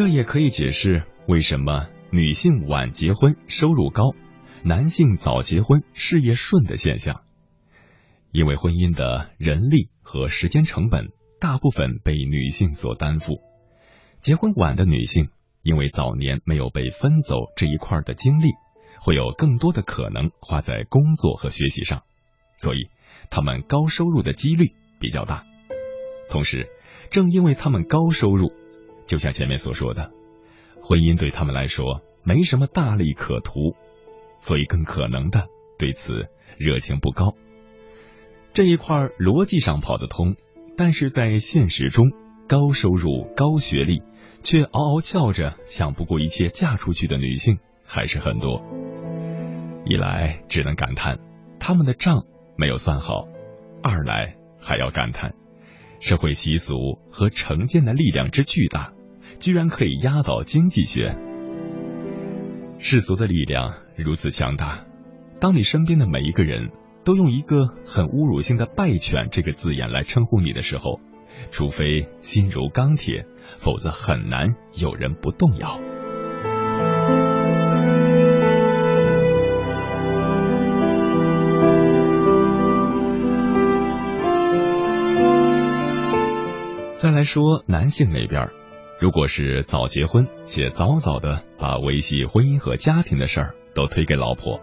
[0.00, 4.14] 这也可以解释为什么女性晚结婚收入高，
[4.64, 7.20] 男性早结婚事业顺的现象，
[8.32, 11.08] 因为婚姻的人力和时间成本
[11.38, 13.42] 大部分被女性所担负。
[14.20, 15.28] 结婚晚的女性，
[15.60, 18.52] 因为早年没有被分走这一块的精力，
[19.02, 22.04] 会有更多的可能花在工作和学习上，
[22.56, 22.88] 所以
[23.28, 25.44] 她们高收入的几率比较大。
[26.30, 26.70] 同时，
[27.10, 28.50] 正因为她们高收入，
[29.10, 30.12] 就像前面所说的，
[30.80, 33.74] 婚姻对他们来说没什么大利可图，
[34.38, 35.48] 所以更可能的
[35.80, 37.34] 对此热情不高。
[38.54, 40.36] 这一块逻辑上跑得通，
[40.76, 42.04] 但是在现实中，
[42.46, 44.00] 高收入、高学历。
[44.42, 48.62] 却嗷嗷叫着想不顾一切嫁出去的女性还是很多。
[49.84, 51.18] 一来只能感叹
[51.58, 52.24] 他们的账
[52.56, 53.28] 没有算好，
[53.82, 55.34] 二来还要感叹
[56.00, 56.74] 社会习俗
[57.12, 58.94] 和成见的力量之巨大，
[59.40, 61.16] 居然可以压倒经济学。
[62.78, 64.84] 世俗的力量如此强大，
[65.40, 66.70] 当你身边的每一个人
[67.04, 71.00] 都用一个很侮辱性的“败犬”这个字眼来称呼你的时候，
[71.50, 73.26] 除非心如钢铁。
[73.58, 75.80] 否则很难有人不动摇。
[86.94, 88.50] 再来说男性那边，
[89.00, 94.60] 如果是早结婚且早早的把维系婚姻和家庭的事儿都推给老婆，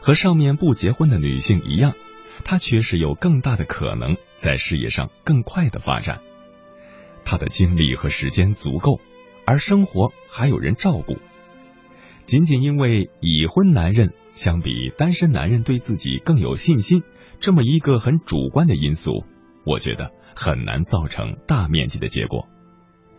[0.00, 1.92] 和上面不结婚的女性一样，
[2.42, 6.22] 她确实有更大的可能在事业上更快的发展。
[7.22, 8.98] 她的精力和时间足够，
[9.44, 11.18] 而生活还有人照顾。
[12.24, 17.02] 仅仅因为已婚男人相比单身男人对自己更有信心，
[17.40, 19.26] 这么一个很主观的因素，
[19.66, 22.48] 我觉得很难造成大面积的结果。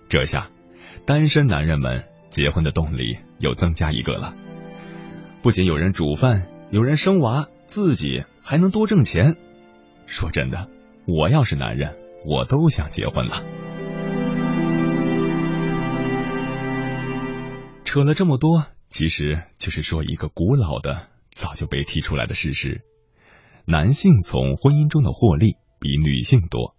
[0.10, 0.50] 这下，
[1.06, 4.34] 单身男人们结婚的动力又增加一个了。
[5.42, 9.36] 不仅有人煮饭，有人生娃，自己还能多挣钱。
[10.06, 10.70] 说真的，
[11.06, 13.44] 我要是男人，我都想结婚了。
[17.84, 22.82] 扯了这么多，其实就是说一个古老的、早就被提出来的事实：
[23.66, 26.76] 男性从婚姻中的获利比女性多，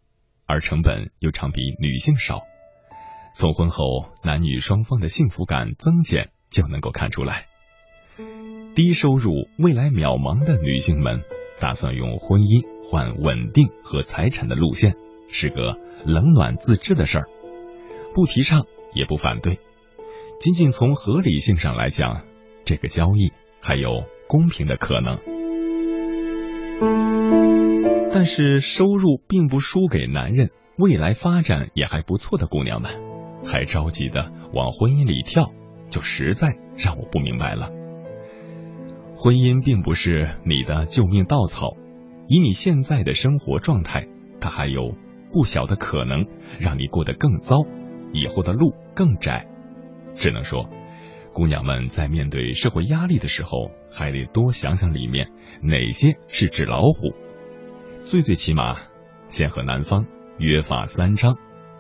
[0.46, 2.42] 而成本又常比女性少。
[3.38, 3.84] 从婚后
[4.24, 7.46] 男女双方的幸福感增减就能够看出来。
[8.74, 11.22] 低收入、未来渺茫的女性们，
[11.60, 14.96] 打算用婚姻换稳定和财产的路线，
[15.30, 17.28] 是个冷暖自知的事儿，
[18.12, 19.60] 不提倡也不反对。
[20.40, 22.24] 仅仅从合理性上来讲，
[22.64, 23.30] 这个交易
[23.62, 25.16] 还有公平的可能。
[28.12, 33.06] 但是收入并不输给男人，未来发展也还不错的姑娘们。
[33.44, 35.52] 还着急的往婚姻里跳，
[35.90, 37.70] 就实在让我不明白了。
[39.16, 41.76] 婚姻并不是你的救命稻草，
[42.28, 44.06] 以你现在的生活状态，
[44.40, 44.94] 它还有
[45.32, 46.26] 不小的可能
[46.58, 47.56] 让你过得更糟，
[48.12, 49.46] 以后的路更窄。
[50.14, 50.68] 只能说，
[51.32, 55.30] 姑娘们在面对社会压力的时候，还得多想想里面
[55.62, 57.12] 哪些是纸老虎。
[58.02, 58.76] 最最起码，
[59.28, 60.06] 先和男方
[60.38, 61.36] 约法三章，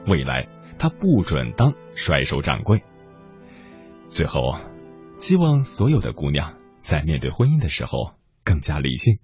[0.06, 0.46] 未来。
[0.78, 2.82] 他不准当甩手掌柜。
[4.08, 4.56] 最后，
[5.18, 8.14] 希望所有的姑娘在面对婚姻的时候
[8.44, 9.18] 更加理性，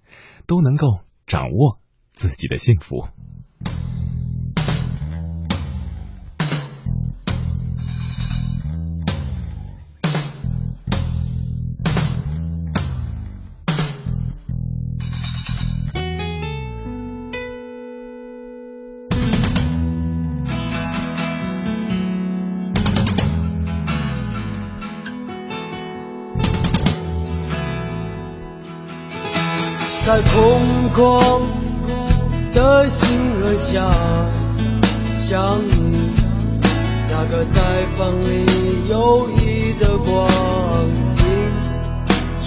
[0.47, 1.79] 都能够掌握
[2.13, 3.09] 自己的幸福。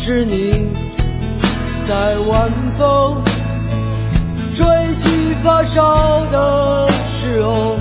[0.07, 0.71] 是你
[1.85, 3.21] 在晚风
[4.53, 7.75] 吹起发梢的时候，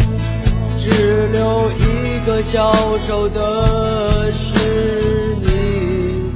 [0.77, 6.33] 只留一个小手的是你。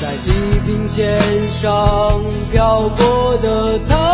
[0.00, 4.13] 在地平线上飘过的他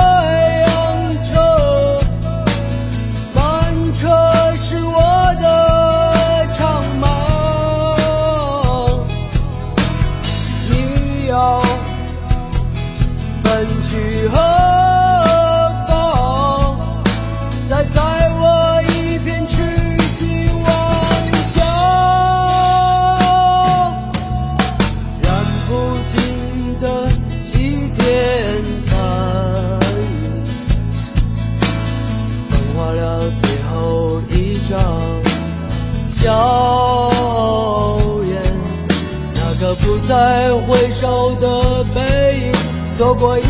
[43.00, 43.49] 影，走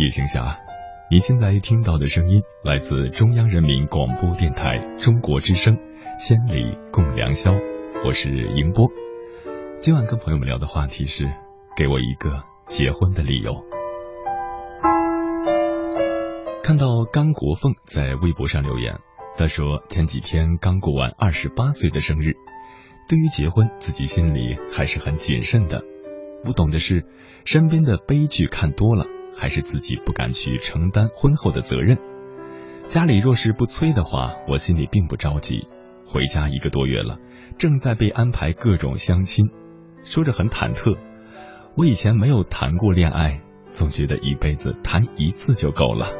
[0.00, 0.58] 夜行侠。
[1.10, 5.76] 你现在听到的声音来自中央人民广播电台中国之声
[6.18, 7.52] 《千里共良宵》，
[8.06, 8.88] 我是迎波。
[9.82, 11.26] 今晚跟朋友们聊的话题是：
[11.76, 13.62] 给我一个结婚的理由。
[16.62, 19.00] 看到甘国凤在微博上留言，
[19.36, 22.32] 他说前几天刚过完二十八岁的生日，
[23.06, 25.84] 对于结婚自己心里还是很谨慎的。
[26.42, 27.04] 不懂的是，
[27.44, 29.04] 身边的悲剧看多了，
[29.40, 31.96] 还是自己不敢去承担婚后的责任。
[32.84, 35.66] 家里若是不催的话，我心里并不着急。
[36.04, 37.18] 回家一个多月了，
[37.58, 39.48] 正在被安排各种相亲，
[40.04, 40.98] 说着很忐忑。
[41.74, 43.40] 我以前没有谈过恋爱，
[43.70, 46.12] 总觉得一辈子谈一次就够了。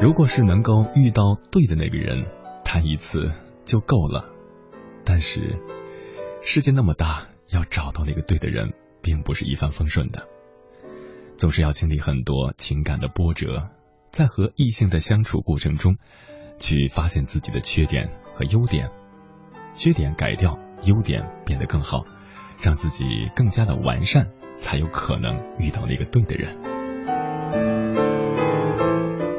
[0.00, 2.26] 如果是能够遇到对的那个人，
[2.64, 3.32] 谈一次
[3.64, 4.30] 就够了。
[5.04, 5.58] 但是。
[6.40, 8.72] 世界那么大，要找到那个对的人，
[9.02, 10.28] 并不是一帆风顺的，
[11.36, 13.68] 总是要经历很多情感的波折，
[14.10, 15.96] 在和异性的相处过程中，
[16.58, 18.90] 去发现自己的缺点和优点，
[19.74, 22.04] 缺点改掉，优点变得更好，
[22.60, 26.56] 让自己更加的完善，才有可能遇到那个对的人。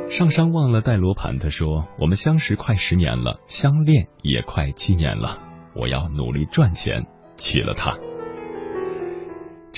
[0.09, 5.43] 上山忘了带罗盘，他说：“我们相识快十年了，相恋也快七年了。”
[5.75, 7.05] 我要努力赚钱，
[7.37, 7.95] 娶了她。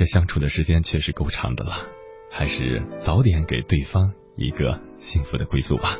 [0.01, 1.73] 这相处的时间确实够长的了，
[2.31, 5.95] 还是早点给对方一个幸福的归宿吧。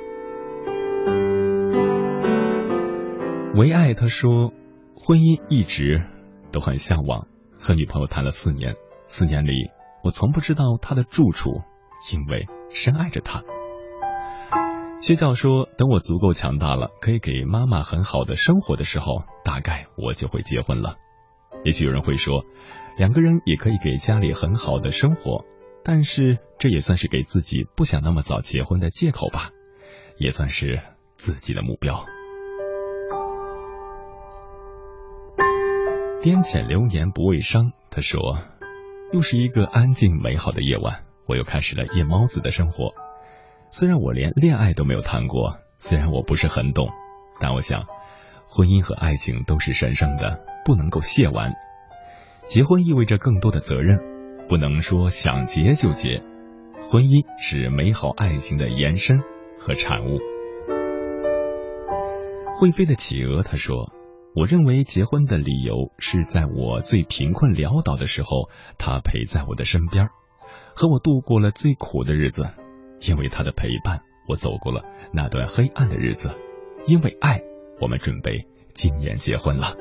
[3.54, 4.52] 唯爱他说，
[4.96, 6.04] 婚姻一直
[6.52, 7.28] 都很向往，
[7.60, 8.74] 和女朋友谈了四年，
[9.06, 9.70] 四年里
[10.04, 11.62] 我从不知道她的住处，
[12.12, 13.44] 因为深爱着她。
[15.00, 20.96] 薛教说：“等我足够强大了，可以给妈妈很好的生活的时候，大概我就会结婚了。”
[21.64, 22.46] 也许有人会说，
[22.98, 25.46] 两个人也可以给家里很好的生活，
[25.84, 29.50] 但是这也算是给自己不想那么早结婚的借口吧，
[30.18, 30.82] 也算是
[31.16, 32.06] 自己的目标。
[36.22, 38.38] 颠浅流年不为伤，他说
[39.12, 42.94] ：“又是一个安静美好的夜晚，我又开始了夜猫子的生活。”
[43.74, 46.90] 虽然我连恋爱都没有谈过，虽然我不是很懂，
[47.40, 47.86] 但我想，
[48.46, 51.56] 婚姻和爱情都是神圣的，不能够亵玩。
[52.44, 54.00] 结婚意味着更多的责任，
[54.50, 56.24] 不能说想结就结。
[56.90, 59.20] 婚姻是美好爱情的延伸
[59.60, 60.20] 和产物。
[62.60, 63.92] 会飞的企鹅他说
[64.36, 70.10] ：“我认为结婚的理由是在我最贫困潦倒的时候，他陪在我的身边，
[70.76, 72.50] 和我度过了最苦的日子。
[73.08, 76.32] 因为他的陪伴，我走过了那段黑暗的日子。
[76.86, 77.42] 因为爱，
[77.80, 79.76] 我们准备今年结婚了。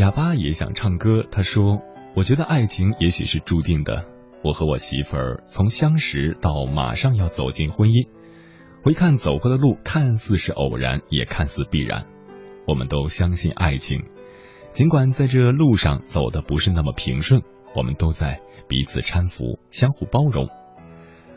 [0.00, 1.82] 哑巴也想唱歌，他说
[2.16, 4.06] ：“我觉得爱情也许是注定的。
[4.42, 8.08] 我和我媳妇儿从相识到马上要走进婚姻。”
[8.82, 12.06] 回看走过的路，看似是偶然，也看似必然。
[12.66, 14.06] 我们都相信爱情，
[14.70, 17.42] 尽管在这路上走的不是那么平顺，
[17.76, 20.48] 我们都在彼此搀扶，相互包容。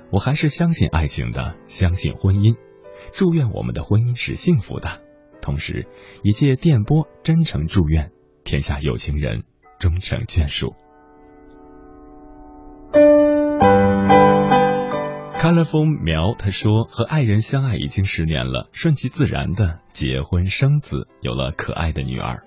[0.10, 2.56] 我还是相信爱情的，相信婚姻。
[3.11, 5.02] 祝愿我们的婚姻是幸福的，
[5.41, 5.85] 同时
[6.23, 9.43] 也借电波真诚祝愿天下有情人
[9.79, 10.75] 终成眷属。
[15.35, 22.43] Colorful 苗他说：“和爱人相爱已经十年了，顺其自然的结婚生子，有了可爱的女儿。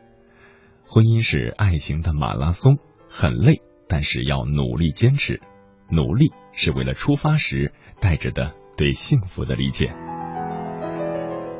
[0.88, 5.42] 婚姻是爱情的马拉松，很累，但是要努力坚持。
[5.90, 9.94] 努力是为了出发时带着的对幸福的理解。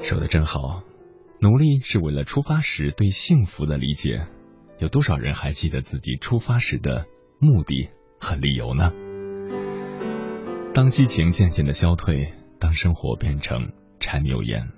[0.01, 0.83] 说的真好，
[1.41, 4.27] 努力是为了出发时对幸福的理解。
[4.79, 7.07] 有多少人还记得自己出发时的
[7.39, 7.89] 目的
[8.21, 8.93] 和理由呢？”
[10.75, 14.69] 当激情渐渐的消退，当生活变成柴米油盐，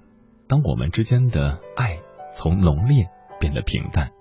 [0.47, 1.99] 当我们之间的爱
[2.31, 3.09] 从浓烈
[3.41, 4.13] 变得平淡，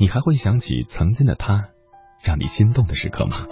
[0.00, 1.68] 你还会想起曾经的他，
[2.20, 3.46] 让你心动的时刻吗？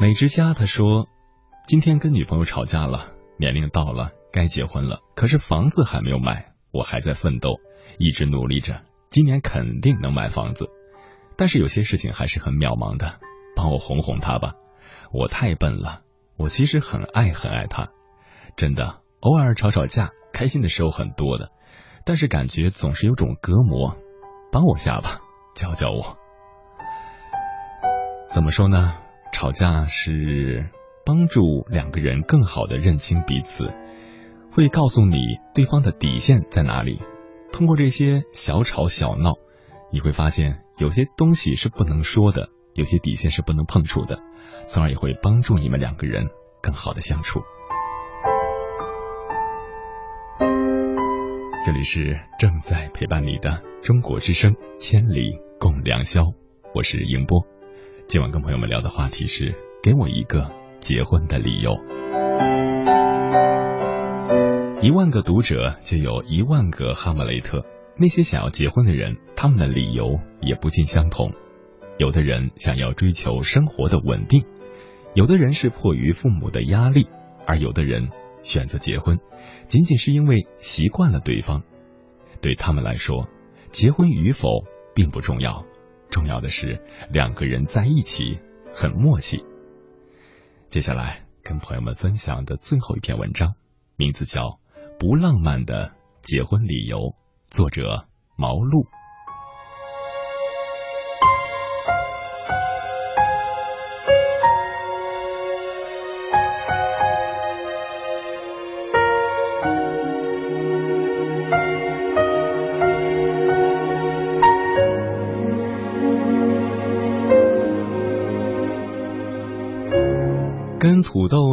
[0.00, 1.08] 美之家他说，
[1.64, 7.60] 今天跟女朋友吵架了，年龄到了该结婚了，可是房子还没有买，我还在奋斗，
[7.98, 8.82] 一直努力着。
[9.08, 10.68] 今年肯定能买房子，
[11.36, 13.20] 但是有些事情还是很渺茫的，
[13.54, 14.54] 帮我哄哄他吧。
[15.12, 16.02] 我太笨了，
[16.36, 17.90] 我其实很爱很爱他，
[18.56, 19.00] 真的。
[19.20, 21.52] 偶尔吵吵架，开心的时候很多的，
[22.04, 23.96] 但是感觉总是有种隔膜。
[24.50, 25.20] 帮我下吧，
[25.54, 26.18] 教教我。
[28.24, 28.96] 怎么说呢？
[29.32, 30.68] 吵架是
[31.04, 33.72] 帮助两个人更好的认清彼此，
[34.50, 35.18] 会告诉你
[35.54, 37.00] 对方的底线在哪里。
[37.52, 39.34] 通过这些小吵小闹，
[39.92, 44.20] 你会发现有些东西是不能说的，有些底线是不能碰触的，
[44.66, 46.28] 从而也会帮助你们两个人
[46.62, 47.40] 更好的相处。
[51.64, 56.22] 这里是正在陪伴你的中国之声《千里共良宵》，
[56.74, 57.46] 我是迎波。
[58.08, 60.50] 今晚跟朋友们聊的话题是：给我一个
[60.82, 61.78] 结婚的理由。
[64.82, 67.64] 一万个读者就有一万个哈姆雷特。
[67.96, 71.32] 那些想要结婚的人，他们的理由也不尽相同。
[71.98, 74.44] 有的人想要追求生活的稳定，
[75.14, 77.06] 有的人是迫于父母的压力，
[77.46, 78.08] 而有的人
[78.42, 79.20] 选择结婚，
[79.68, 81.62] 仅仅是因为习惯了对方。
[82.40, 83.28] 对他们来说，
[83.70, 84.64] 结婚与否
[84.94, 85.64] 并不重要，
[86.10, 86.82] 重要的是
[87.12, 88.40] 两个人在一起
[88.72, 89.44] 很默契。
[90.72, 93.56] 接下来跟朋友们分享的最后一篇文章，
[93.96, 94.58] 名字叫。
[94.98, 95.92] 不浪漫的
[96.22, 97.14] 结婚理由，
[97.50, 98.86] 作者毛璐。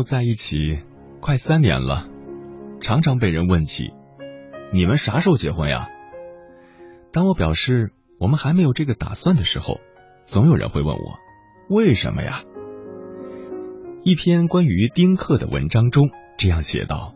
[0.10, 0.80] 在一起
[1.22, 2.08] 快三年了。
[2.82, 3.92] 常常被人问起，
[4.74, 5.88] 你们啥时候结婚呀？
[7.14, 9.80] 当我表示我们还没有这个打算的时候，
[10.26, 11.20] 总有人会问我
[11.70, 12.42] 为什么呀？
[14.02, 16.10] 一篇关于丁克的文章中
[16.40, 17.14] 这样写道：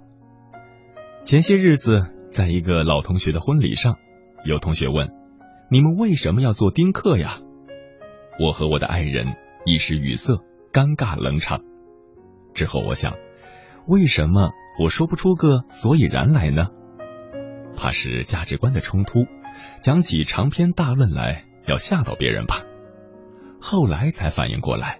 [1.23, 3.97] 前些日子，在一个老同学的婚礼上，
[4.45, 5.09] 有同学问
[5.71, 7.39] ：“你们为什么要做丁克呀？”
[8.39, 9.33] 我和我的爱人
[9.65, 11.61] 一时语塞，尴尬冷场。
[12.53, 13.15] 之后我想，
[13.87, 14.51] 为什么？
[14.79, 16.69] 我说不出个所以然来呢，
[17.77, 19.27] 怕是价值观的冲突，
[19.83, 22.63] 讲起长篇大论来要吓到别人吧。
[23.61, 24.99] 后来才反应过来，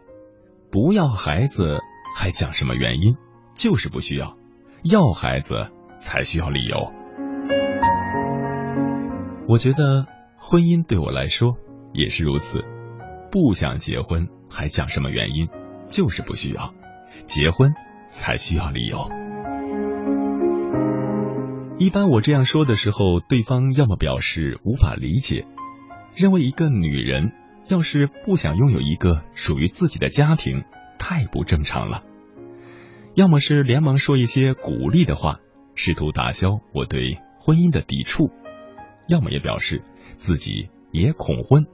[0.72, 1.80] 不要孩子
[2.16, 3.16] 还讲什么原因，
[3.56, 4.38] 就是不需要；
[4.84, 6.94] 要孩子才需要理由。
[9.48, 10.06] 我觉得
[10.38, 11.58] 婚姻对我来说
[11.94, 12.64] 也是如此，
[13.32, 15.50] 不想结婚还讲什么原因，
[15.90, 16.76] 就是不需要；
[17.26, 17.74] 结婚
[18.08, 19.10] 才需要理由。
[21.80, 25.48] 一般我这样说的时候，对方要么表示无法理解，
[26.16, 27.32] 认为一个女人
[27.68, 30.64] 要是不想拥有一个属于自己的家庭，
[31.00, 32.04] 太不正常了；
[33.16, 35.40] 要么是连忙说一些鼓励的话，
[35.76, 38.30] 试图打消我对婚姻的抵触；
[39.10, 39.84] 要么也表示
[40.16, 41.66] 自己也恐婚，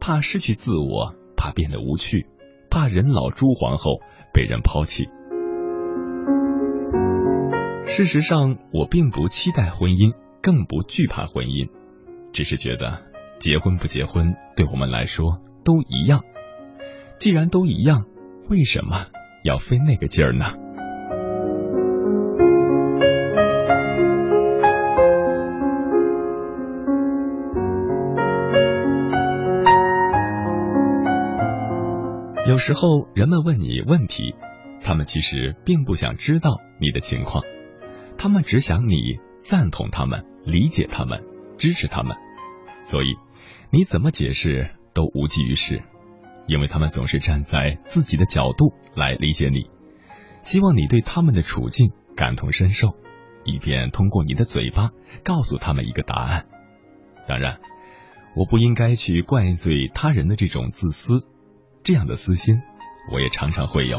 [0.00, 2.26] 怕失去自我，怕变得无趣，
[2.70, 4.00] 怕人老珠黄后
[4.32, 5.08] 被人抛弃。
[7.86, 11.68] 事实上，我并不期待婚姻，更不惧怕婚姻，
[12.32, 13.02] 只是觉得
[13.38, 16.22] 结婚不结婚对我们来说都一样。
[17.18, 18.06] 既然都一样，
[18.48, 19.06] 为什么
[19.44, 20.46] 要费那个劲儿呢？
[32.52, 34.34] 有时候人们问你问题，
[34.82, 37.42] 他们其实并不想知道你的情况，
[38.18, 38.98] 他们只想你
[39.38, 41.24] 赞同他们、理解他们、
[41.56, 42.14] 支持他们，
[42.82, 43.14] 所以
[43.70, 45.82] 你怎么解释都无济于事，
[46.46, 49.70] 因为他们总是站在自己的角度来理解你，
[50.42, 52.94] 希望你对他们的处境感同身受，
[53.46, 54.90] 以便通过你的嘴巴
[55.24, 56.44] 告诉他们一个答案。
[57.26, 57.60] 当然，
[58.36, 61.26] 我不应该去怪罪他人的这种自私。
[61.84, 62.62] 这样的私心，
[63.10, 63.98] 我也常常会有。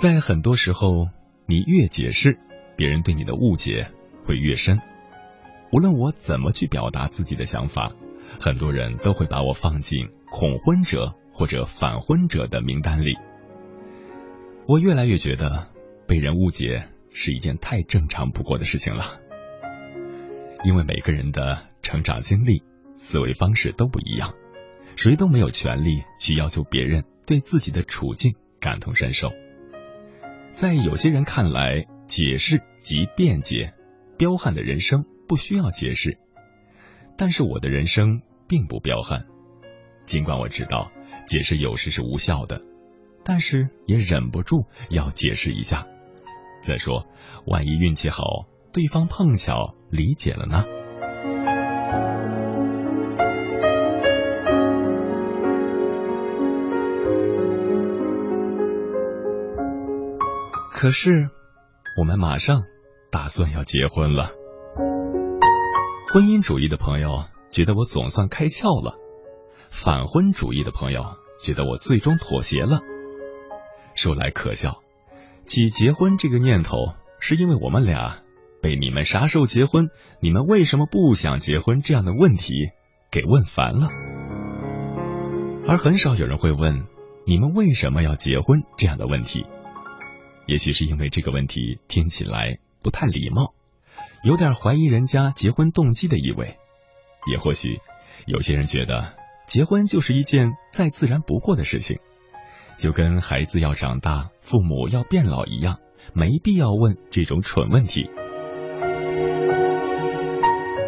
[0.00, 1.08] 在很多时候，
[1.46, 2.38] 你越解释，
[2.76, 3.90] 别人对你的误解
[4.24, 4.80] 会越深。
[5.72, 7.92] 无论我怎么去表达自己的想法，
[8.40, 13.16] 很多人都会把我放进恐婚者或者反婚者的名单里。
[14.66, 15.68] 我越来越觉得，
[16.06, 19.18] 被人误解是一件太正常不过的事情了，
[20.64, 22.62] 因为每个人的成长经历、
[22.94, 24.34] 思维方式都不一样。
[24.96, 29.32] 谁都没有权利去要求别人对自己的处境感同身受。
[30.50, 33.72] 在有些人看来，解释即辩解，
[34.18, 36.18] 彪悍的人生不需要解释。
[37.16, 39.26] 但是我的人生并不彪悍，
[40.04, 40.90] 尽管我知道
[41.26, 42.62] 解释有时是无效的，
[43.24, 45.86] 但是也忍不住要解释一下。
[46.62, 47.06] 再说，
[47.46, 50.64] 万一运气好，对方碰巧理解了呢？
[60.82, 61.30] 可是，
[61.96, 62.64] 我们马上
[63.12, 64.32] 打算要结婚了。
[66.12, 68.96] 婚姻主义的朋友觉得我总算开窍了，
[69.70, 71.04] 反婚主义的朋友
[71.40, 72.80] 觉得我最终妥协了。
[73.94, 74.80] 说来可笑，
[75.44, 76.78] 起结婚这个念头
[77.20, 78.16] 是因为我们俩
[78.60, 79.88] 被你们啥时候结婚、
[80.20, 82.70] 你们为什么不想结婚这样的问题
[83.12, 83.88] 给问烦了，
[85.68, 86.88] 而很少有人会问
[87.24, 89.46] 你们为什么要结婚这样的问题。
[90.46, 93.54] 也许是因为这个问题听起来不太礼貌，
[94.24, 96.56] 有点怀疑人家结婚动机的意味；
[97.30, 97.80] 也或许
[98.26, 99.14] 有些人觉得
[99.46, 102.00] 结婚就是一件再自然不过的事情，
[102.76, 105.78] 就跟孩子要长大、父母要变老一样，
[106.12, 108.10] 没必要问这种蠢问题。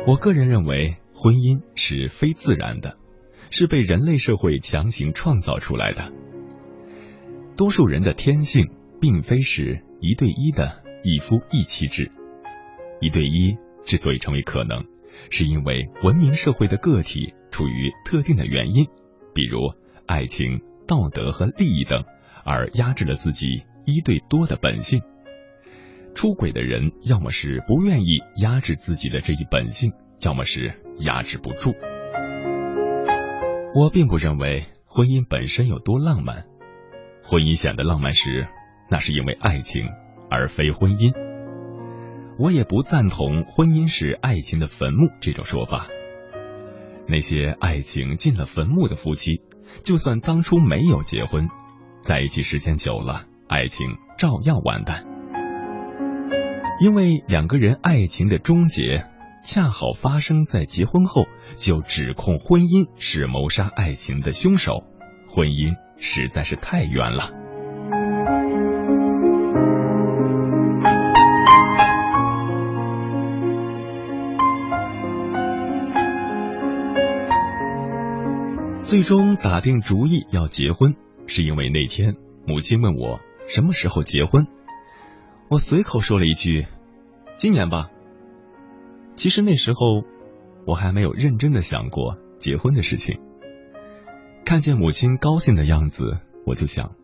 [0.07, 2.99] 我个人认为，婚姻是非自然的，
[3.51, 6.13] 是被人类社会强行创造出来的，
[7.57, 8.69] 多数人的天性。
[9.01, 12.11] 并非是一对一的一夫一妻制，
[13.01, 14.85] 一对一之所以成为可能，
[15.31, 18.87] 是因为文明社会的个体出于特定的原因，
[19.35, 19.59] 比如
[20.07, 22.05] 爱情、道德和利益等，
[22.45, 25.03] 而压制了自己一对多的本性。
[26.15, 31.75] 出轨的人要么是不愿意压制自己的这一本性，要么是压制不住。
[33.75, 36.47] 我并不认为婚姻本身有多浪漫，
[37.25, 38.47] 婚姻显得浪漫时。
[38.91, 39.89] 那是因为爱情，
[40.31, 41.13] 而非婚姻。
[42.39, 45.87] 我也不赞同“婚姻是爱情的坟墓”这种说法。
[47.07, 49.43] 那些爱情进了坟墓的夫妻，
[49.83, 51.49] 就算当初没有结婚，
[52.01, 55.07] 在一起时间久了，爱情照样完蛋。
[56.81, 59.07] 因为两个人爱情的终结，
[59.43, 64.83] 恰好发生在结婚后，就指控婚姻是谋杀爱情的凶手，
[65.29, 67.44] 婚姻实在是太冤了。
[78.95, 80.95] 最终打定主意要结婚，
[81.27, 82.15] 是因为那天
[82.47, 83.19] 母亲问我
[83.49, 84.47] 什么时候结婚，
[85.49, 86.69] 我随口说了一句
[87.37, 87.91] ：“今年吧。”
[89.17, 90.05] 其实那时候
[90.65, 93.19] 我还没有认真的想过结婚的事情。
[94.45, 96.95] 看见母亲高兴的样子，我就想，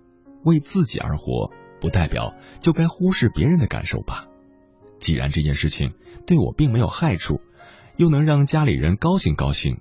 [0.44, 1.50] 为自己而活，
[1.80, 4.28] 不代表就该忽视别人的感受吧。
[5.00, 5.94] 既然这件事情
[6.24, 7.40] 对我并没有害处，
[7.96, 9.80] 又能让家里人高兴高兴，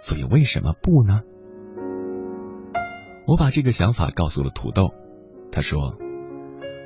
[0.00, 1.20] 所以为什么不呢？
[3.26, 4.92] 我把这个想法告诉了土豆，
[5.50, 5.96] 他说：“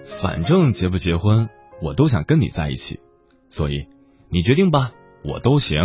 [0.04, 1.48] 反正结不结婚，
[1.82, 3.00] 我都想跟你在一起，
[3.48, 3.88] 所以
[4.28, 4.92] 你决定吧，
[5.24, 5.78] 我都行。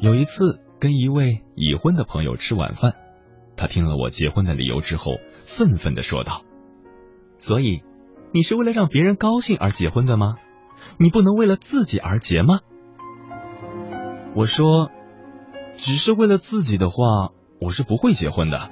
[0.00, 2.94] 有一次跟一位已婚的朋友吃晚饭，
[3.56, 5.12] 他听了我结婚的理由之后，
[5.44, 6.42] 愤愤的说道
[7.38, 7.82] ：“所以
[8.32, 10.36] 你是为了让别人高兴而结婚的吗？
[10.98, 12.60] 你不能为了自己而结吗？”
[14.34, 14.90] 我说
[15.80, 18.70] ：“只是为了自己的话，我是不会结婚的。”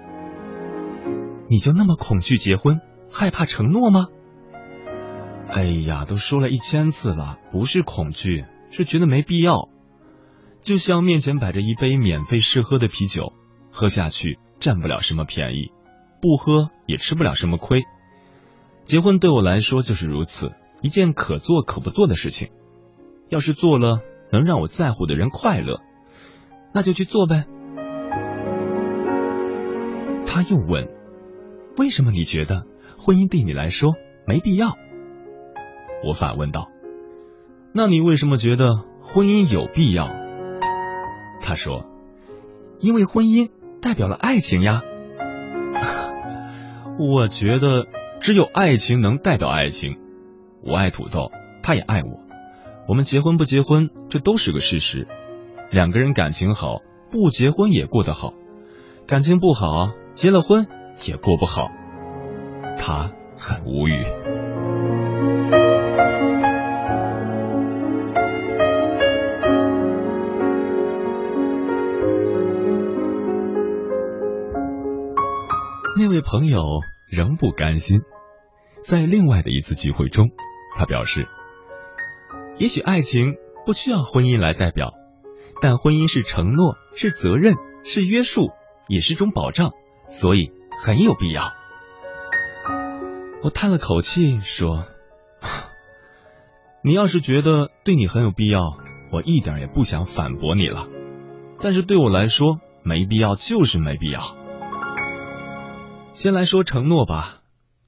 [1.50, 2.80] 你就那么恐惧结婚，
[3.10, 4.08] 害怕承诺吗？
[5.48, 9.70] 哎呀，都说了一千次了，不是恐惧，是觉得没必要。
[10.60, 13.32] 就像面前摆着一杯免费试喝的啤酒，
[13.72, 15.72] 喝下去占不了什么便宜，
[16.20, 17.84] 不喝也吃不了什么亏。
[18.84, 20.52] 结婚对我来说就是如此，
[20.82, 22.50] 一件可做可不做的事情。
[23.30, 25.80] 要是做了能让我在乎的人快乐，
[26.78, 27.44] 那就去做呗。
[30.24, 30.88] 他又问。
[31.76, 33.94] 为什么你觉得婚姻对你来说
[34.28, 34.76] 没必要？
[36.04, 36.68] 我反问道。
[37.72, 40.08] 那你为什么觉得婚姻有必要？
[41.40, 41.84] 他说，
[42.78, 43.50] 因为婚姻
[43.82, 44.82] 代表了爱情呀。
[46.96, 47.88] 我觉得
[48.20, 49.98] 只有爱情能代表爱情。
[50.62, 52.20] 我爱土豆，他也爱我。
[52.86, 55.08] 我们结婚不结婚，这都是个事实。
[55.70, 58.34] 两个人感情好，不结婚也过得好；
[59.06, 60.66] 感情不好，结了婚。
[61.06, 61.70] 也过不好，
[62.76, 64.04] 他很无语。
[75.96, 78.00] 那位朋友仍不甘心，
[78.82, 80.30] 在另外的一次聚会中，
[80.76, 81.28] 他表示
[82.58, 84.94] ：“也许爱情不需要婚姻来代表，
[85.60, 87.54] 但婚姻是承诺，是责任，
[87.84, 88.50] 是约束，
[88.88, 89.72] 也是种保障，
[90.06, 91.52] 所以。”很有必要。
[93.42, 94.86] 我叹了口气说
[96.84, 98.78] ：“你要是觉得对你很有必要，
[99.10, 100.86] 我一点也不想反驳你了。
[101.60, 104.36] 但是对我来说，没必要就是没必要。
[106.12, 107.40] 先来说承诺吧。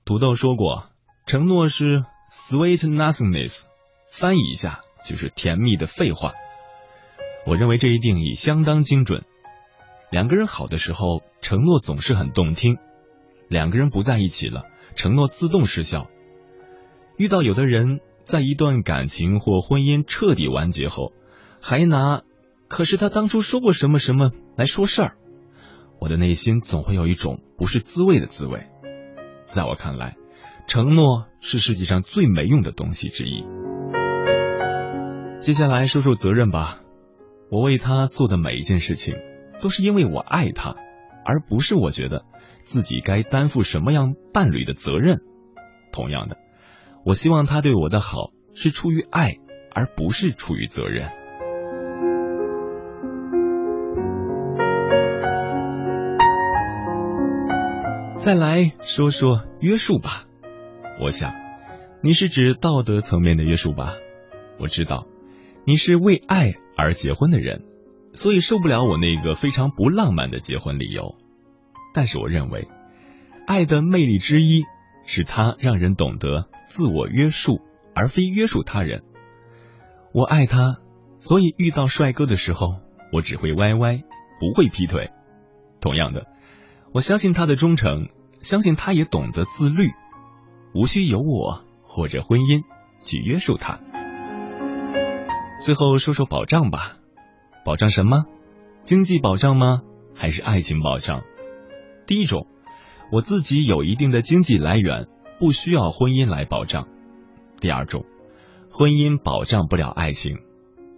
[0.05, 0.87] 土豆说过，
[1.27, 3.67] 承诺是 sweet nothingness，
[4.11, 6.33] 翻译一下就是甜蜜的废话。
[7.47, 9.25] 我认为这一定义相当精准。
[10.11, 12.75] 两个人好的时候，承诺总是很动听；
[13.49, 14.65] 两个人不在一起了，
[14.95, 16.09] 承诺自动失效。
[17.17, 21.13] 遇到有的人，在一段感情或婚姻彻底完结后，
[21.61, 22.23] 还拿
[22.69, 25.17] “可是他当初说过什么什么”来说事儿，
[26.01, 28.67] 我的内心总会有一种不是滋味的滋味。
[29.45, 30.17] 在我看来，
[30.67, 33.45] 承诺是世界上最没用的东西之一。
[35.41, 36.81] 接下来说说责任吧，
[37.51, 39.15] 我为他做的每一件事情。
[39.61, 40.75] 都是因为我爱他，
[41.23, 42.25] 而不是我觉得
[42.63, 45.21] 自己该担负什么样伴侣的责任。
[45.93, 46.39] 同样的，
[47.05, 49.35] 我希望他对我的好是出于爱，
[49.75, 51.11] 而不是出于责任。
[58.17, 60.25] 再来说说约束吧，
[61.03, 61.35] 我想
[62.03, 63.97] 你是指道德层面的约束吧？
[64.59, 65.07] 我知道
[65.67, 67.65] 你是为爱而结婚的人。
[68.13, 71.15] 所以受不了我那个非常不浪漫的结婚理由，
[71.95, 72.67] 但是我认为，
[73.47, 74.65] 爱的魅力之一
[75.07, 77.61] 是它让人懂得自我约束，
[77.95, 79.05] 而非约束他人。
[80.13, 80.79] 我爱他，
[81.21, 82.81] 所以遇到帅哥的时候，
[83.13, 84.03] 我只会歪歪，
[84.41, 85.11] 不会劈腿。
[85.81, 86.27] 同样的，
[86.93, 88.09] 我相信他的忠诚，
[88.43, 89.93] 相信他也懂得自律，
[90.75, 92.65] 无需由我或者婚姻
[93.05, 93.79] 去约束他。
[95.61, 96.97] 最后说说保障吧。
[97.65, 98.25] 保障什么？
[98.85, 99.83] 经济保障吗？
[100.15, 101.23] 还是爱情保障？
[102.07, 102.47] 第一种，
[103.13, 105.07] 我自己有一定的经济来源，
[105.39, 106.89] 不需要婚姻来保障。
[107.61, 108.07] 第二种，
[108.71, 110.39] 婚姻保障不了爱情，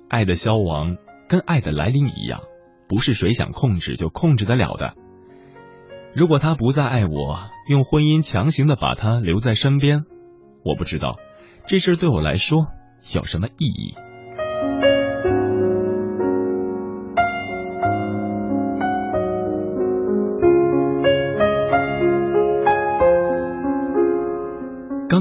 [0.08, 0.96] 爱的消亡
[1.28, 2.42] 跟爱的来临一样，
[2.88, 4.94] 不是谁想控制就控制得了的。
[6.14, 10.04] 如果他不再爱我，用婚姻强行的把他留在身边，
[10.64, 11.18] 我不知道
[11.66, 12.68] 这事对我来说
[13.12, 13.96] 有什么意义。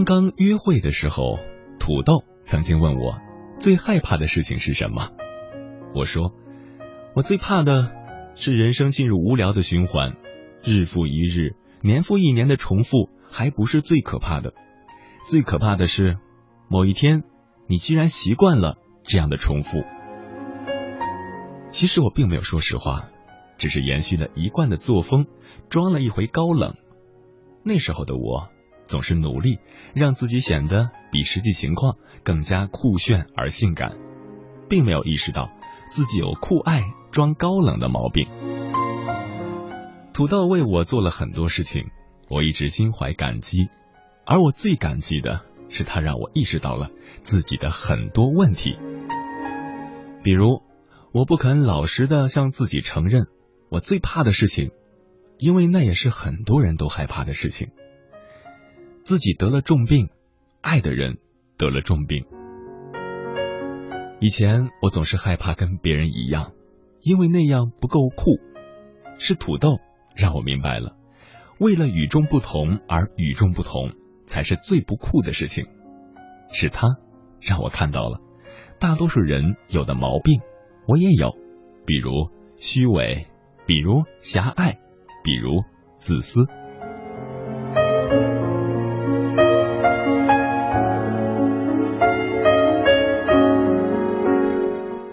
[0.03, 1.37] 刚刚约会的时候，
[1.79, 3.19] 土豆曾经问我
[3.59, 5.11] 最害怕的事情是什么。
[5.93, 6.33] 我说，
[7.13, 7.91] 我最怕的
[8.33, 10.17] 是人生进入无聊的循环，
[10.63, 14.53] 日复一日，年复一年的重复，还不是最可怕的。
[15.29, 16.17] 最可怕的是
[16.67, 17.23] 某一天，
[17.67, 19.83] 你居然习惯了这样的重复。
[21.67, 23.09] 其实我并没有说实话，
[23.59, 25.27] 只是延续了一贯的作风，
[25.69, 26.75] 装了一回高冷。
[27.63, 28.49] 那时候的我
[28.91, 29.59] 总是努力
[29.95, 33.97] 让自己显得比实际情况更加酷炫而性感，
[34.67, 35.49] 并没有意识到
[35.89, 38.27] 自己有酷爱装高冷的毛病。
[40.13, 41.85] 土豆为我做了很多事情，
[42.27, 43.69] 我一直心怀感激，
[44.25, 45.39] 而我最感激的
[45.69, 46.89] 是他让我意识到了
[47.23, 48.77] 自己的很多问题，
[50.21, 50.61] 比如
[51.13, 53.27] 我不肯老实的向自己承认
[53.69, 54.71] 我最怕的事情。
[55.37, 57.71] 因为那也是很多人都害怕的事情。
[59.03, 60.09] 自己得了重病，
[60.61, 61.17] 爱的人
[61.57, 62.25] 得了重病。
[64.19, 66.53] 以前我总是害怕跟别人一样，
[67.01, 68.39] 因为那样不够酷。
[69.17, 69.79] 是土豆
[70.15, 70.95] 让我明白了，
[71.59, 73.93] 为了与众不同而与众不同，
[74.25, 75.67] 才是最不酷的事情。
[76.51, 76.97] 是他
[77.39, 78.19] 让我看到了，
[78.79, 80.41] 大多数人有的毛病，
[80.87, 81.35] 我也有，
[81.85, 83.27] 比如虚伪，
[83.65, 84.79] 比如狭隘。
[85.23, 85.63] 比如
[85.99, 86.47] 自私。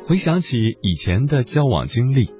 [0.08, 2.32] 回想起以前的交往经历，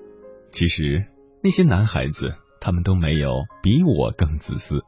[0.51, 1.05] 其实
[1.43, 4.85] 那些男孩子他们都没有比我更自私，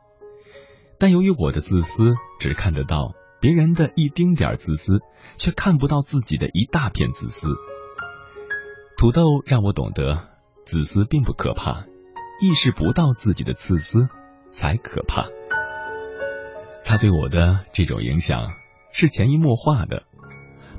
[0.98, 5.00] 但由于我的自私只看得到别人的一丁点自私，
[5.36, 7.48] 却看不到自己的一大片自私。
[8.96, 10.30] 土豆让我懂得，
[10.64, 11.84] 自私并不可怕。
[12.40, 14.08] 意识不到自己的自私
[14.50, 15.26] 才可怕。
[16.82, 18.48] 他对我的这种影响
[18.90, 20.04] 是潜移默化的，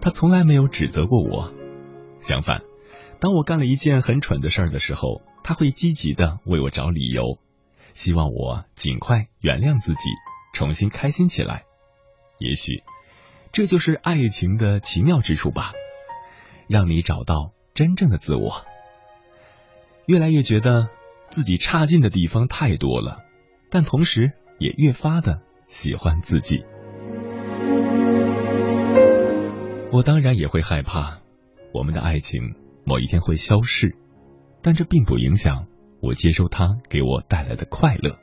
[0.02, 1.54] 他从来没有指责过我。
[2.22, 2.62] 相反，
[3.20, 7.40] 当我干了一件很蠢的事儿的时候，他会积极的为我找理由，
[7.94, 10.10] 希望我尽快原谅自己，
[10.54, 11.66] 重新开心起来。
[12.38, 12.84] 也许
[13.52, 15.74] 这就是爱情的奇妙之处吧，
[16.68, 18.66] 让你找到真正的自我。
[20.06, 20.90] 越来越觉得。
[21.32, 23.24] 自己差劲的地方太多了，
[23.70, 26.66] 但同时也越发的喜欢自己。
[29.94, 31.21] 我当然也会害怕
[31.74, 33.96] 我们的爱情某一天会消逝，
[34.62, 35.68] 但这并不影响
[36.02, 38.18] 我接受它给我带来的快乐。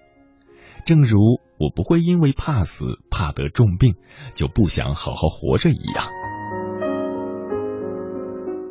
[0.85, 1.19] 正如
[1.59, 3.97] 我不会因为怕死、怕得重病
[4.35, 6.07] 就不想好好活着一样。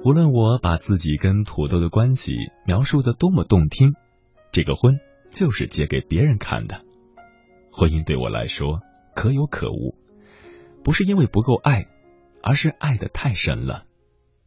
[0.03, 2.33] 无论我把自己跟土豆的关系
[2.65, 3.93] 描述的多么动听。
[4.53, 4.99] 这个婚
[5.29, 6.81] 就是结给别人看的，
[7.71, 8.79] 婚姻对我来说
[9.13, 9.95] 可有可无，
[10.83, 11.87] 不是因为不够爱，
[12.41, 13.83] 而是爱的太深了，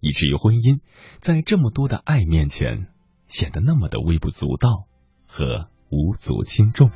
[0.01, 0.81] 以至于婚姻
[1.21, 2.89] 在这么多的爱面前
[3.29, 4.87] 显得那么的微不足道
[5.27, 6.91] 和无足轻重。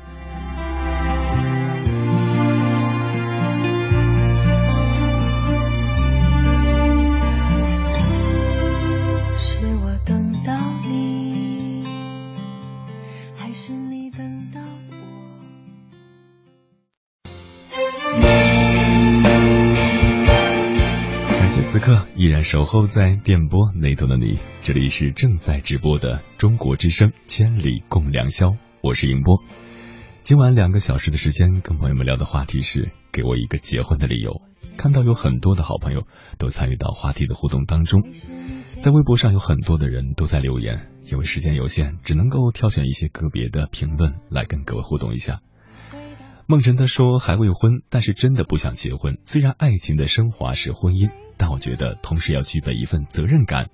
[21.75, 29.43] 此刻依然守候在电波那头的你，这里是正在直播的中国之声《千里共良宵》，我是迎波。
[30.23, 34.41] 今晚两个小时的时间，跟朋友们聊的话题是“给我一个结婚的理由”。
[34.79, 36.07] 看到有很多的好朋友
[36.37, 38.03] 都参与到话题的互动当中，
[38.81, 45.41] 在微博上有很多的人都在留言，因为时间有限，只能够挑选一些个别的评论来跟各位互动一下。
[46.47, 49.17] 梦辰他说还未婚，但是真的不想结婚。
[49.23, 53.71] 虽然爱情的升华是婚姻，但我觉得同时要具备一份责任感，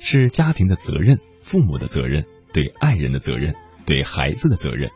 [0.00, 3.54] 是家庭的责任、父母的责任、对爱人的责任、
[3.86, 4.90] 对孩子的责任。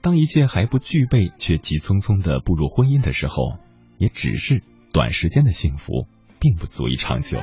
[0.00, 3.58] 当一切还不具备，却急匆匆的步入婚姻的时候，
[3.98, 6.06] 也只是短时间的幸福，
[6.40, 7.38] 并不足以长久。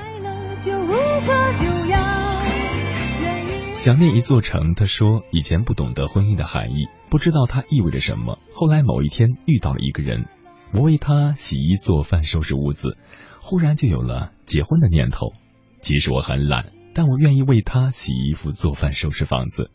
[3.80, 8.38] 想念一座城，他说以前不懂得婚姻的含义，不知道它意味着什么。
[8.51, 10.26] 后来某一天遇到了一个人，
[10.73, 12.97] 我为他洗衣做饭收拾屋子，
[13.39, 15.31] 忽然就有了结婚的念头。
[15.80, 19.72] 即使我很懒，但我愿意为他洗衣服、做饭、收拾房子。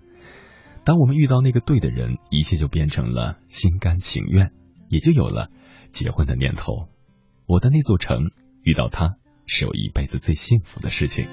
[0.85, 4.53] 当我们遇到那个对的人，一切就变成了心甘情愿，
[4.91, 5.49] 也就有了
[5.93, 6.89] 结婚的念头。
[7.47, 8.33] 我的那座城
[8.65, 9.15] 遇到他，
[9.47, 11.27] 是我一辈子最幸福的事情。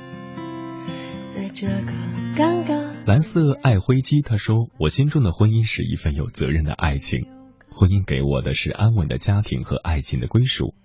[1.34, 1.92] 在这个
[2.36, 3.06] 尴尬。
[3.08, 7.22] 蓝色爱灰机他说：“我心中的婚姻是一份有责任的爱情，
[7.70, 10.76] 婚姻给我的是安稳的家庭和爱情的归属。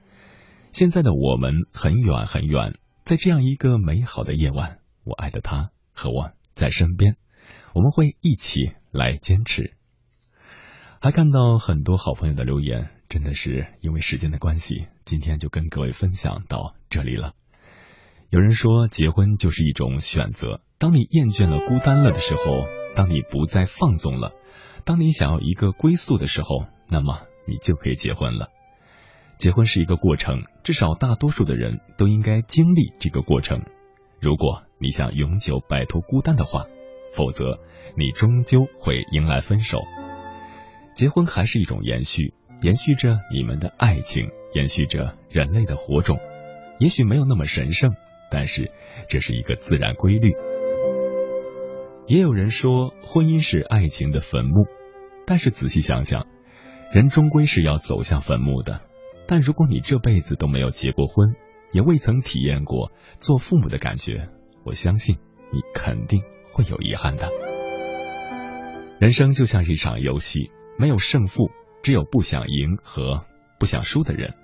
[0.70, 7.16] 现在的我们很远很远，在这样一个美好的夜晚，我爱的他和我在身边，
[7.74, 9.74] 我们会一起来坚持。”
[11.02, 17.34] 还看到很多好朋友的留言，真的是因为时间的关系，今天就跟各位分享到这里了。
[18.28, 20.60] 有人说，结婚就是一种选择。
[20.78, 22.66] 当你厌倦了孤单了的时候，
[22.96, 24.32] 当你不再放纵了，
[24.84, 28.48] 当你想要一个归宿的时候，那么你就可以结婚了。
[29.38, 33.62] 结婚是一个过程，至少大多数的人都应该经历这个过程。
[34.20, 36.64] 如果你想永久摆脱孤单的话，
[37.12, 37.60] 否则
[37.96, 39.78] 你终究会迎来分手。
[40.94, 46.18] 结婚还是一种延续，延续着你们的爱情，延续着人类的火种。
[46.80, 47.94] 也许没有那么神圣，
[48.30, 48.70] 但是
[49.08, 50.32] 这是一个自然规律。
[52.06, 54.66] 也有人说，婚姻是爱情的坟墓，
[55.26, 56.26] 但是仔细想想，
[56.92, 58.82] 人终归是要走向坟墓的。
[59.26, 61.34] 但如果你这辈子都没有结过婚，
[61.72, 64.28] 也未曾体验过做父母的感觉，
[64.64, 65.16] 我相信
[65.52, 66.22] 你肯定
[66.52, 67.28] 会有遗憾的。
[69.00, 71.50] 人生就像是一场游戏，没有胜负，
[71.82, 73.24] 只有不想赢和
[73.58, 74.34] 不想输的人。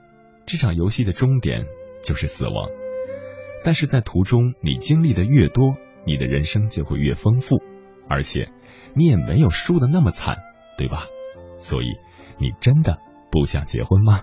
[0.46, 1.66] 这场游戏的终点
[2.02, 2.68] 就是死亡。
[3.64, 7.62] 但是在途中，你经历的越多，你的人生就会越丰富，
[8.08, 8.50] 而且
[8.94, 10.38] 你也没有输的那么惨，
[10.76, 11.04] 对吧？
[11.58, 11.92] 所以，
[12.38, 12.98] 你真的
[13.30, 14.22] 不想结婚吗？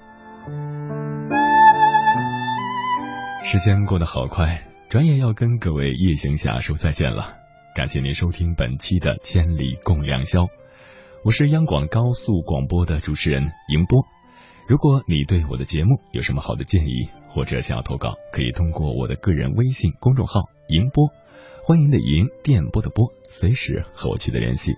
[3.44, 7.38] 时间过得好快，转眼要跟各位夜行侠说再见了。
[7.76, 10.42] 感谢您收听本期的《千里共良宵》，
[11.24, 14.06] 我是央广高速广播的主持人迎波。
[14.68, 21.14] 如果你对我的节目有什么好的建议，或者想要投稿，可以通过我的个人微信公众号“迎波”，
[21.64, 24.74] 欢迎的迎，电波的波，随时和我取得联系。